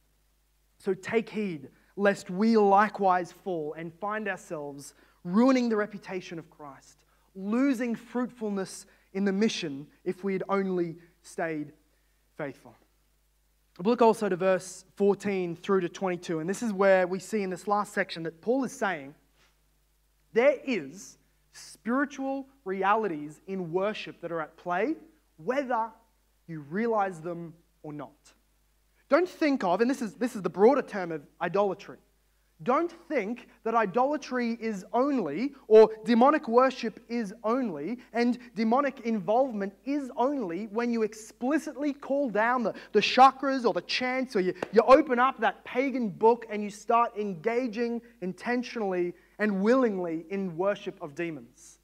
[0.78, 6.98] So take heed, lest we likewise fall and find ourselves ruining the reputation of Christ,
[7.36, 11.74] losing fruitfulness in the mission if we had only stayed
[12.38, 12.76] faithful.
[13.84, 17.50] Look also to verse 14 through to 22, and this is where we see in
[17.50, 19.16] this last section that Paul is saying
[20.32, 21.18] there is
[21.52, 24.96] spiritual realities in worship that are at play,
[25.38, 25.90] whether
[26.48, 28.12] you realize them or not.
[29.10, 31.98] Don't think of, and this is, this is the broader term of idolatry,
[32.64, 40.10] Don't think that idolatry is only, or demonic worship is only, and demonic involvement is
[40.16, 44.82] only when you explicitly call down the, the chakras or the chants, or you, you
[44.88, 51.14] open up that pagan book and you start engaging intentionally and willingly in worship of
[51.14, 51.80] demons.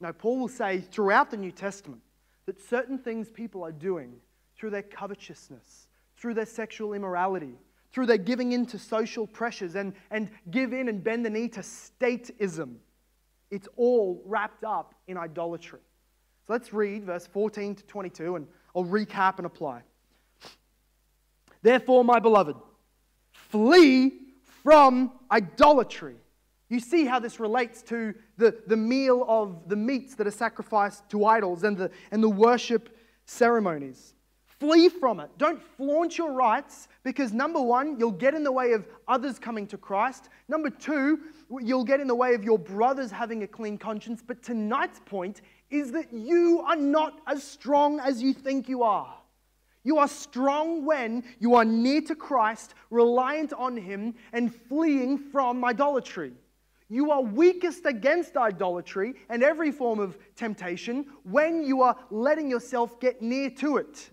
[0.00, 2.02] Now, Paul will say throughout the New Testament
[2.46, 4.14] that certain things people are doing
[4.56, 7.54] through their covetousness, through their sexual immorality,
[7.92, 11.48] through their giving in to social pressures and, and give in and bend the knee
[11.48, 12.76] to stateism.
[13.50, 15.80] It's all wrapped up in idolatry.
[16.46, 19.82] So let's read verse 14 to 22 and I'll recap and apply.
[21.60, 22.56] Therefore, my beloved,
[23.30, 24.12] flee
[24.62, 26.16] from idolatry.
[26.72, 31.06] You see how this relates to the, the meal of the meats that are sacrificed
[31.10, 32.96] to idols and the, and the worship
[33.26, 34.14] ceremonies.
[34.46, 35.28] Flee from it.
[35.36, 39.66] Don't flaunt your rights because, number one, you'll get in the way of others coming
[39.66, 40.30] to Christ.
[40.48, 41.20] Number two,
[41.60, 44.22] you'll get in the way of your brothers having a clean conscience.
[44.26, 49.14] But tonight's point is that you are not as strong as you think you are.
[49.84, 55.62] You are strong when you are near to Christ, reliant on Him, and fleeing from
[55.66, 56.32] idolatry.
[56.92, 63.00] You are weakest against idolatry and every form of temptation when you are letting yourself
[63.00, 64.10] get near to it.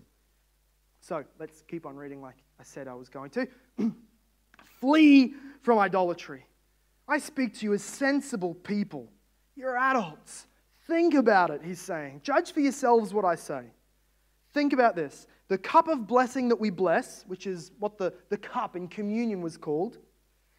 [1.00, 3.46] So let's keep on reading like I said I was going to.
[4.80, 6.46] Flee from idolatry.
[7.06, 9.12] I speak to you as sensible people.
[9.56, 10.46] You're adults.
[10.86, 12.22] Think about it, he's saying.
[12.24, 13.64] Judge for yourselves what I say.
[14.54, 15.26] Think about this.
[15.48, 19.42] The cup of blessing that we bless, which is what the, the cup in communion
[19.42, 19.98] was called,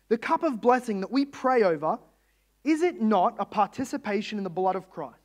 [0.09, 1.97] the cup of blessing that we pray over,
[2.63, 5.17] is it not a participation in the blood of Christ?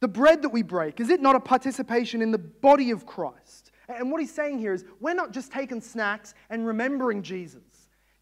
[0.00, 3.70] The bread that we break, is it not a participation in the body of Christ?
[3.88, 7.62] And what he's saying here is we're not just taking snacks and remembering Jesus.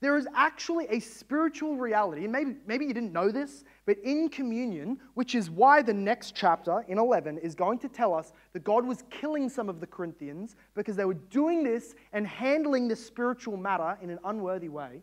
[0.00, 4.30] There is actually a spiritual reality, and maybe, maybe you didn't know this, but in
[4.30, 8.64] communion, which is why the next chapter in 11 is going to tell us that
[8.64, 13.04] God was killing some of the Corinthians because they were doing this and handling this
[13.04, 15.02] spiritual matter in an unworthy way.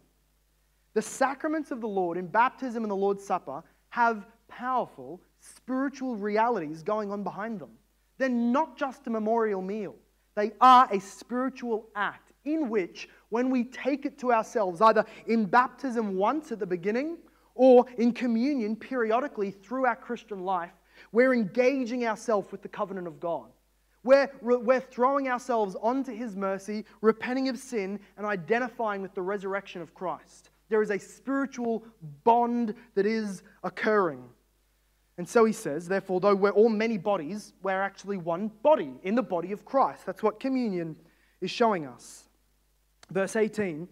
[0.98, 6.82] The sacraments of the Lord in baptism and the Lord's Supper have powerful spiritual realities
[6.82, 7.70] going on behind them.
[8.18, 9.94] They're not just a memorial meal.
[10.34, 15.46] They are a spiritual act in which, when we take it to ourselves, either in
[15.46, 17.20] baptism once at the beginning
[17.54, 20.74] or in communion periodically through our Christian life,
[21.12, 23.52] we're engaging ourselves with the covenant of God.
[24.04, 29.84] We're, we're throwing ourselves onto His mercy, repenting of sin, and identifying with the resurrection
[29.84, 30.50] of Christ.
[30.70, 31.84] There is a spiritual
[32.24, 34.24] bond that is occurring.
[35.18, 39.16] And so he says, therefore, though we're all many bodies, we're actually one body in
[39.16, 40.06] the body of Christ.
[40.06, 40.96] That's what communion
[41.42, 42.30] is showing us.
[43.12, 43.88] Verse 18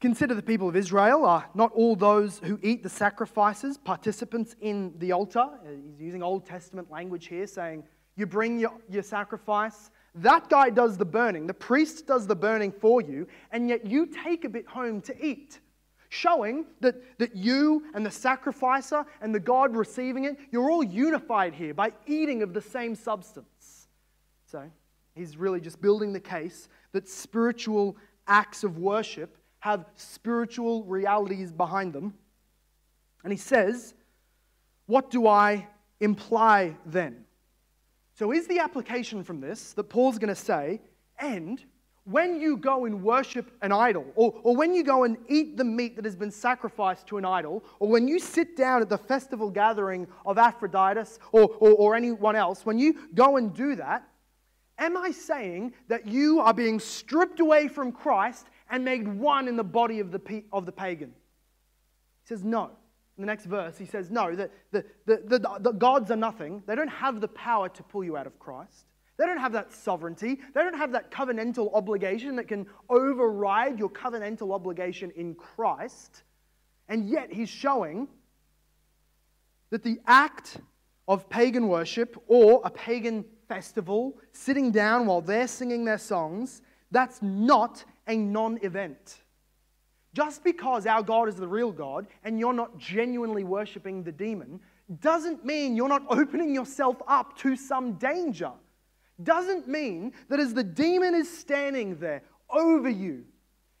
[0.00, 4.94] Consider the people of Israel are not all those who eat the sacrifices, participants in
[4.96, 5.40] the altar.
[5.40, 7.84] Uh, he's using Old Testament language here, saying,
[8.16, 9.90] You bring your, your sacrifice.
[10.14, 11.46] That guy does the burning.
[11.46, 15.24] The priest does the burning for you, and yet you take a bit home to
[15.24, 15.60] eat
[16.10, 21.54] showing that, that you and the sacrificer and the God receiving it, you're all unified
[21.54, 23.86] here by eating of the same substance.
[24.44, 24.68] So
[25.14, 27.96] he's really just building the case that spiritual
[28.26, 32.12] acts of worship have spiritual realities behind them.
[33.22, 33.94] And he says,
[34.86, 35.68] What do I
[36.00, 37.24] imply then?
[38.14, 40.80] So, is the application from this that Paul's going to say,
[41.18, 41.62] and
[42.10, 45.64] when you go and worship an idol, or, or when you go and eat the
[45.64, 48.98] meat that has been sacrificed to an idol, or when you sit down at the
[48.98, 51.00] festival gathering of Aphrodite
[51.32, 54.06] or, or, or anyone else, when you go and do that,
[54.78, 59.56] am I saying that you are being stripped away from Christ and made one in
[59.56, 61.12] the body of the, of the pagan?
[62.22, 62.70] He says, no.
[63.16, 66.62] In the next verse, he says, no, the, the, the, the, the gods are nothing.
[66.66, 68.86] They don't have the power to pull you out of Christ.
[69.20, 70.40] They don't have that sovereignty.
[70.54, 76.22] They don't have that covenantal obligation that can override your covenantal obligation in Christ.
[76.88, 78.08] And yet, he's showing
[79.68, 80.56] that the act
[81.06, 87.20] of pagan worship or a pagan festival, sitting down while they're singing their songs, that's
[87.20, 89.18] not a non event.
[90.14, 94.60] Just because our God is the real God and you're not genuinely worshiping the demon
[95.02, 98.52] doesn't mean you're not opening yourself up to some danger
[99.24, 103.24] doesn't mean that as the demon is standing there over you,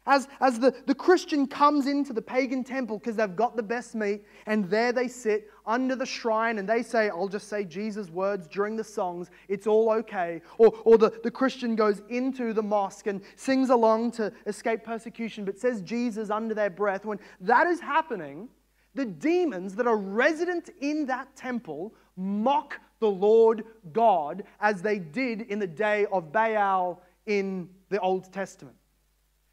[0.06, 3.94] As, as the, the Christian comes into the pagan temple because they've got the best
[3.94, 8.08] meat, and there they sit under the shrine and they say, I'll just say Jesus'
[8.10, 10.40] words during the songs, it's all okay.
[10.58, 15.44] Or, or the, the Christian goes into the mosque and sings along to escape persecution,
[15.44, 17.04] but says Jesus under their breath.
[17.04, 18.48] When that is happening,
[18.94, 25.42] the demons that are resident in that temple mock the Lord God as they did
[25.42, 28.76] in the day of Baal in the Old Testament.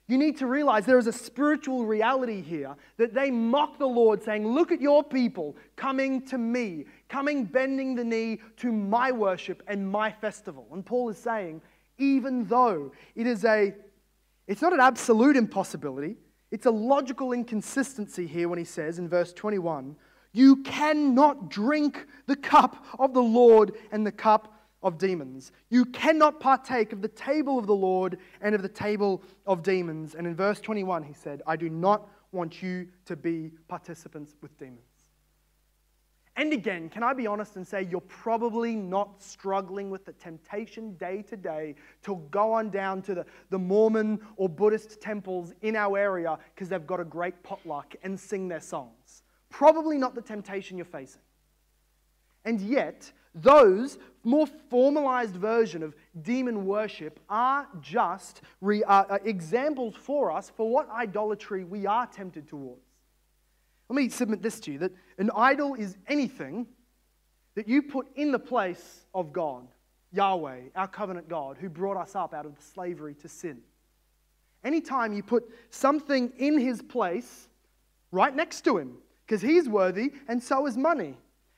[0.09, 4.23] You need to realize there is a spiritual reality here that they mock the Lord,
[4.23, 9.63] saying, Look at your people coming to me, coming bending the knee to my worship
[9.67, 10.65] and my festival.
[10.71, 11.61] And Paul is saying,
[11.97, 13.73] even though it is a,
[14.47, 16.15] it's not an absolute impossibility,
[16.51, 19.95] it's a logical inconsistency here when he says in verse 21,
[20.33, 24.53] You cannot drink the cup of the Lord and the cup
[24.83, 25.51] of demons.
[25.69, 30.15] You cannot partake of the table of the Lord and of the table of demons.
[30.15, 34.57] And in verse 21, he said, I do not want you to be participants with
[34.57, 34.81] demons.
[36.37, 40.95] And again, can I be honest and say you're probably not struggling with the temptation
[40.97, 41.73] day to day
[42.03, 46.69] to go on down to the, the Mormon or Buddhist temples in our area because
[46.69, 49.23] they've got a great potluck and sing their songs.
[49.49, 51.21] Probably not the temptation you're facing.
[52.45, 59.95] And yet, those more formalized version of demon worship are just re, uh, uh, examples
[59.95, 62.81] for us for what idolatry we are tempted towards.
[63.89, 66.67] Let me submit this to you that an idol is anything
[67.55, 69.67] that you put in the place of God,
[70.11, 73.59] Yahweh, our covenant God, who brought us up out of slavery to sin.
[74.63, 77.47] Anytime you put something in his place,
[78.11, 78.97] right next to him,
[79.27, 81.17] because he's worthy and so is money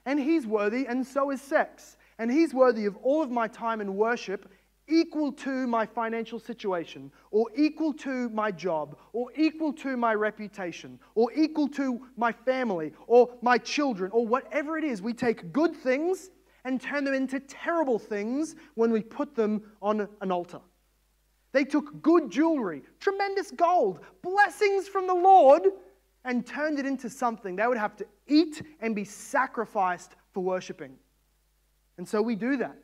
[0.10, 1.96] and he's worthy, and so is sex.
[2.18, 4.52] And he's worthy of all of my time and worship,
[4.88, 11.00] equal to my financial situation, or equal to my job, or equal to my reputation,
[11.14, 15.00] or equal to my family, or my children, or whatever it is.
[15.00, 16.32] We take good things
[16.66, 20.60] and turn them into terrible things when we put them on an altar.
[21.52, 25.64] They took good jewelry, tremendous gold, blessings from the Lord,
[26.26, 30.96] and turned it into something they would have to eat and be sacrificed for worshiping.
[31.98, 32.78] And so we do that.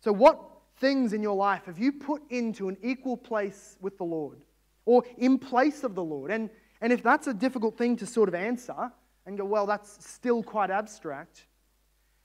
[0.00, 0.40] So, what
[0.78, 4.38] things in your life have you put into an equal place with the Lord
[4.84, 6.30] or in place of the Lord?
[6.30, 6.50] And,
[6.80, 8.92] and if that's a difficult thing to sort of answer
[9.26, 11.46] and go, well, that's still quite abstract,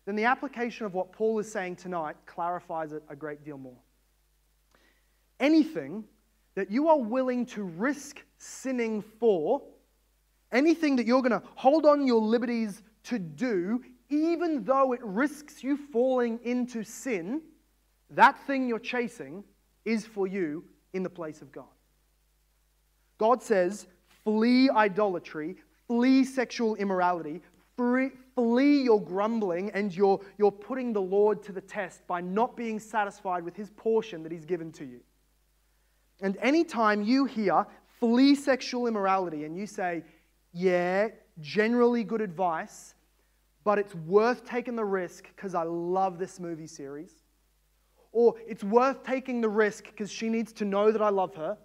[0.05, 3.77] then the application of what Paul is saying tonight clarifies it a great deal more.
[5.39, 6.03] Anything
[6.55, 9.61] that you are willing to risk sinning for
[10.53, 15.63] anything that you're going to hold on your liberties to do, even though it risks
[15.63, 17.41] you falling into sin,
[18.11, 19.43] that thing you're chasing
[19.85, 21.65] is for you in the place of God.
[23.17, 23.87] God says,
[24.23, 27.41] flee idolatry, flee sexual immorality,
[27.75, 32.79] flee your grumbling and your, your putting the Lord to the test by not being
[32.79, 34.99] satisfied with his portion that he's given to you.
[36.21, 37.65] And anytime you hear
[37.99, 40.03] flee sexual immorality and you say,
[40.53, 41.09] yeah,
[41.41, 42.93] generally good advice,
[43.63, 47.11] but it's worth taking the risk because I love this movie series.
[48.11, 51.57] Or it's worth taking the risk because she needs to know that I love her.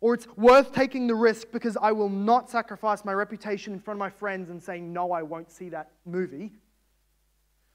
[0.00, 3.96] Or it's worth taking the risk because I will not sacrifice my reputation in front
[3.96, 6.52] of my friends and say, no, I won't see that movie.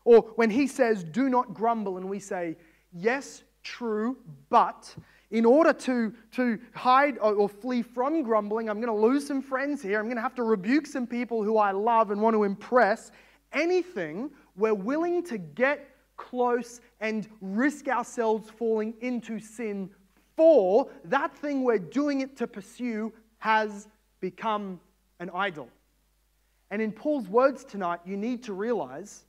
[0.03, 2.57] Or when he says, do not grumble, and we say,
[2.91, 4.17] yes, true,
[4.49, 4.93] but
[5.31, 9.41] in order to, to hide or, or flee from grumbling, I'm going to lose some
[9.41, 9.99] friends here.
[9.99, 13.11] I'm going to have to rebuke some people who I love and want to impress.
[13.53, 19.89] Anything we're willing to get close and risk ourselves falling into sin
[20.35, 23.87] for, that thing we're doing it to pursue has
[24.19, 24.79] become
[25.19, 25.69] an idol.
[26.71, 29.25] And in Paul's words tonight, you need to realize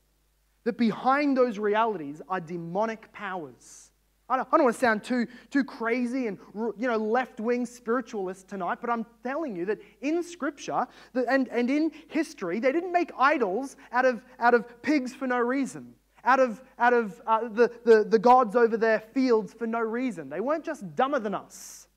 [0.64, 3.90] that behind those realities are demonic powers
[4.30, 7.66] I don't, I don't want to sound too, too crazy and you know, left wing
[7.66, 10.86] spiritualist tonight, but I'm telling you that in Scripture
[11.28, 15.38] and, and in history, they didn't make idols out of, out of pigs for no
[15.38, 19.80] reason, out of, out of uh, the, the, the gods over their fields for no
[19.80, 20.28] reason.
[20.28, 21.88] They weren't just dumber than us,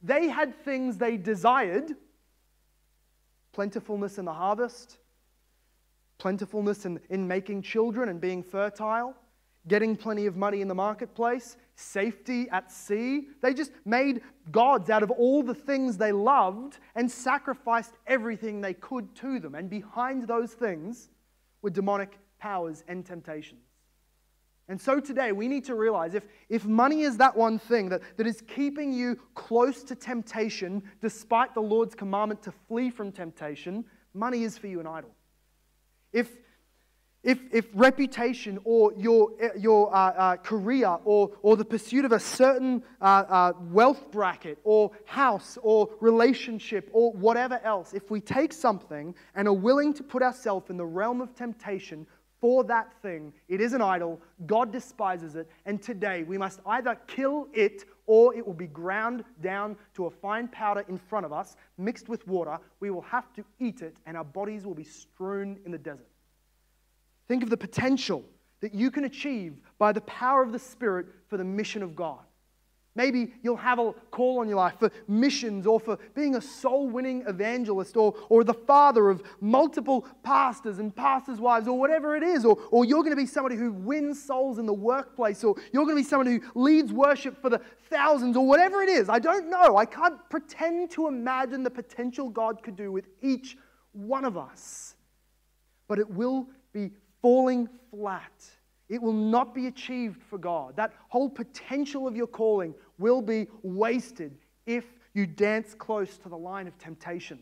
[0.00, 1.96] they had things they desired.
[3.52, 4.98] Plentifulness in the harvest,
[6.18, 9.16] plentifulness in, in making children and being fertile
[9.68, 13.28] getting plenty of money in the marketplace, safety at sea.
[13.42, 18.74] They just made gods out of all the things they loved and sacrificed everything they
[18.74, 19.54] could to them.
[19.54, 21.10] And behind those things
[21.62, 23.62] were demonic powers and temptations.
[24.68, 28.02] And so today we need to realize if, if money is that one thing that,
[28.16, 33.84] that is keeping you close to temptation, despite the Lord's commandment to flee from temptation,
[34.12, 35.10] money is for you an idol.
[36.12, 36.36] If,
[37.26, 42.20] if, if reputation or your, your uh, uh, career or, or the pursuit of a
[42.20, 48.52] certain uh, uh, wealth bracket or house or relationship or whatever else, if we take
[48.52, 52.06] something and are willing to put ourselves in the realm of temptation
[52.40, 56.96] for that thing, it is an idol, God despises it, and today we must either
[57.08, 61.32] kill it or it will be ground down to a fine powder in front of
[61.32, 62.58] us, mixed with water.
[62.78, 66.06] We will have to eat it, and our bodies will be strewn in the desert.
[67.28, 68.24] Think of the potential
[68.60, 72.20] that you can achieve by the power of the Spirit for the mission of God.
[72.96, 76.88] Maybe you'll have a call on your life for missions or for being a soul
[76.88, 82.22] winning evangelist or, or the father of multiple pastors and pastors' wives or whatever it
[82.22, 82.46] is.
[82.46, 85.84] Or, or you're going to be somebody who wins souls in the workplace or you're
[85.84, 87.60] going to be someone who leads worship for the
[87.90, 89.10] thousands or whatever it is.
[89.10, 89.76] I don't know.
[89.76, 93.58] I can't pretend to imagine the potential God could do with each
[93.92, 94.94] one of us.
[95.86, 96.92] But it will be
[97.26, 98.44] falling flat.
[98.88, 100.76] It will not be achieved for God.
[100.76, 106.38] That whole potential of your calling will be wasted if you dance close to the
[106.38, 107.40] line of temptation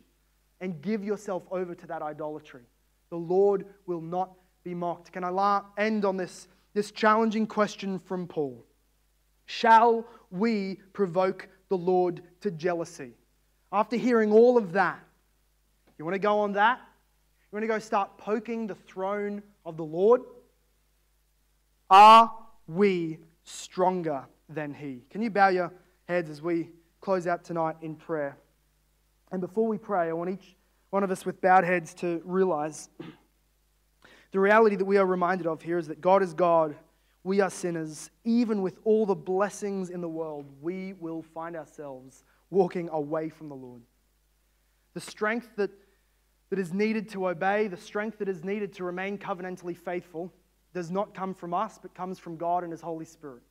[0.62, 2.62] and give yourself over to that idolatry.
[3.10, 4.30] The Lord will not
[4.62, 5.12] be mocked.
[5.12, 8.64] Can I end on this, this challenging question from Paul?
[9.44, 13.10] Shall we provoke the Lord to jealousy?
[13.70, 15.04] After hearing all of that,
[15.98, 16.80] you want to go on that?
[17.54, 20.22] You want to go start poking the throne of the Lord?
[21.88, 22.32] Are
[22.66, 25.04] we stronger than He?
[25.08, 25.72] Can you bow your
[26.08, 28.36] heads as we close out tonight in prayer?
[29.30, 30.56] And before we pray, I want each
[30.90, 32.88] one of us with bowed heads to realize
[34.32, 36.74] the reality that we are reminded of here is that God is God.
[37.22, 38.10] We are sinners.
[38.24, 43.48] Even with all the blessings in the world, we will find ourselves walking away from
[43.48, 43.82] the Lord.
[44.94, 45.70] The strength that
[46.54, 50.32] that is needed to obey, the strength that is needed to remain covenantally faithful,
[50.72, 53.42] does not come from us, but comes from God and His Holy Spirit.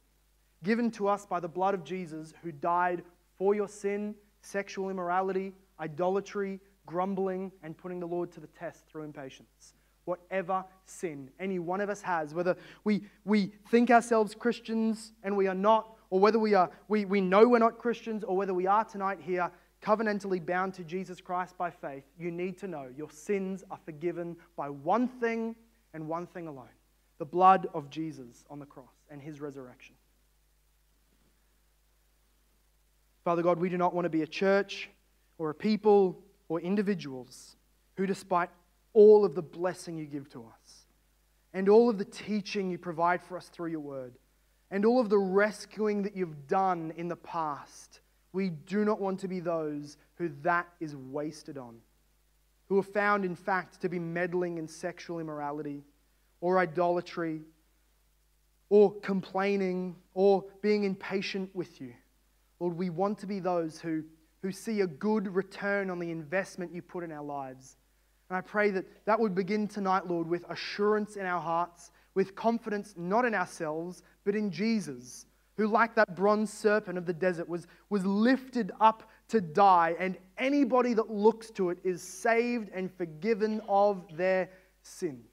[0.64, 3.04] Given to us by the blood of Jesus, who died
[3.38, 5.52] for your sin, sexual immorality,
[5.82, 9.74] idolatry, grumbling, and putting the Lord to the test through impatience.
[10.06, 15.48] Whatever sin any one of us has, whether we, we think ourselves Christians and we
[15.48, 18.66] are not, or whether we, are, we, we know we're not Christians, or whether we
[18.66, 19.52] are tonight here
[19.84, 24.38] covenantally bound to Jesus Christ by faith, you need to know your sins are forgiven
[24.56, 25.56] by one thing
[25.94, 26.70] and one thing alone
[27.20, 29.96] the blood of Jesus on the cross and his resurrection.
[33.24, 34.90] Father God, we do not want to be a church
[35.38, 37.56] or a people or individuals
[37.96, 38.50] who, despite
[38.94, 40.82] all of the blessing you give to us
[41.54, 44.14] and all of the teaching you provide for us through your word
[44.72, 48.02] and all of the rescuing that you've done in the past,
[48.34, 51.78] we do not want to be those who that is wasted on,
[52.68, 55.84] who are found, in fact, to be meddling in sexual immorality
[56.42, 57.42] or idolatry
[58.70, 61.94] or complaining or being impatient with you.
[62.60, 64.04] Lord, we want to be those who,
[64.42, 67.78] who see a good return on the investment you put in our lives.
[68.30, 72.36] And I pray that that would begin tonight, Lord, with assurance in our hearts, with
[72.36, 75.28] confidence not in ourselves, but in Jesus
[75.58, 80.18] who, like that bronze serpent of the desert, was, was lifted up to die, and
[80.38, 84.50] anybody that looks to it is saved and forgiven of their
[84.82, 85.24] sin.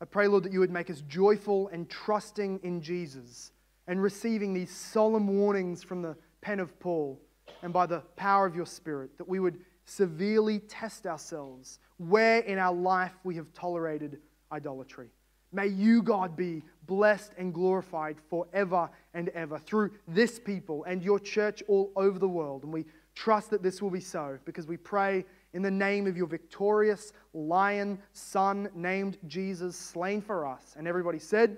[0.00, 3.52] I pray, Lord, that you would make us joyful and trusting in Jesus
[3.86, 7.20] and receiving these solemn warnings from the pen of Paul
[7.62, 12.58] and by the power of your Spirit, that we would severely test ourselves where in
[12.58, 14.20] our life we have tolerated
[14.52, 15.08] idolatry.
[15.52, 21.20] May you, God, be blessed and glorified forever and ever through this people and your
[21.20, 22.64] church all over the world.
[22.64, 22.84] And we
[23.14, 27.12] trust that this will be so because we pray in the name of your victorious
[27.32, 30.74] lion son named Jesus, slain for us.
[30.76, 31.56] And everybody said,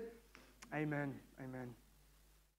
[0.73, 1.15] Amen.
[1.43, 1.80] Amen.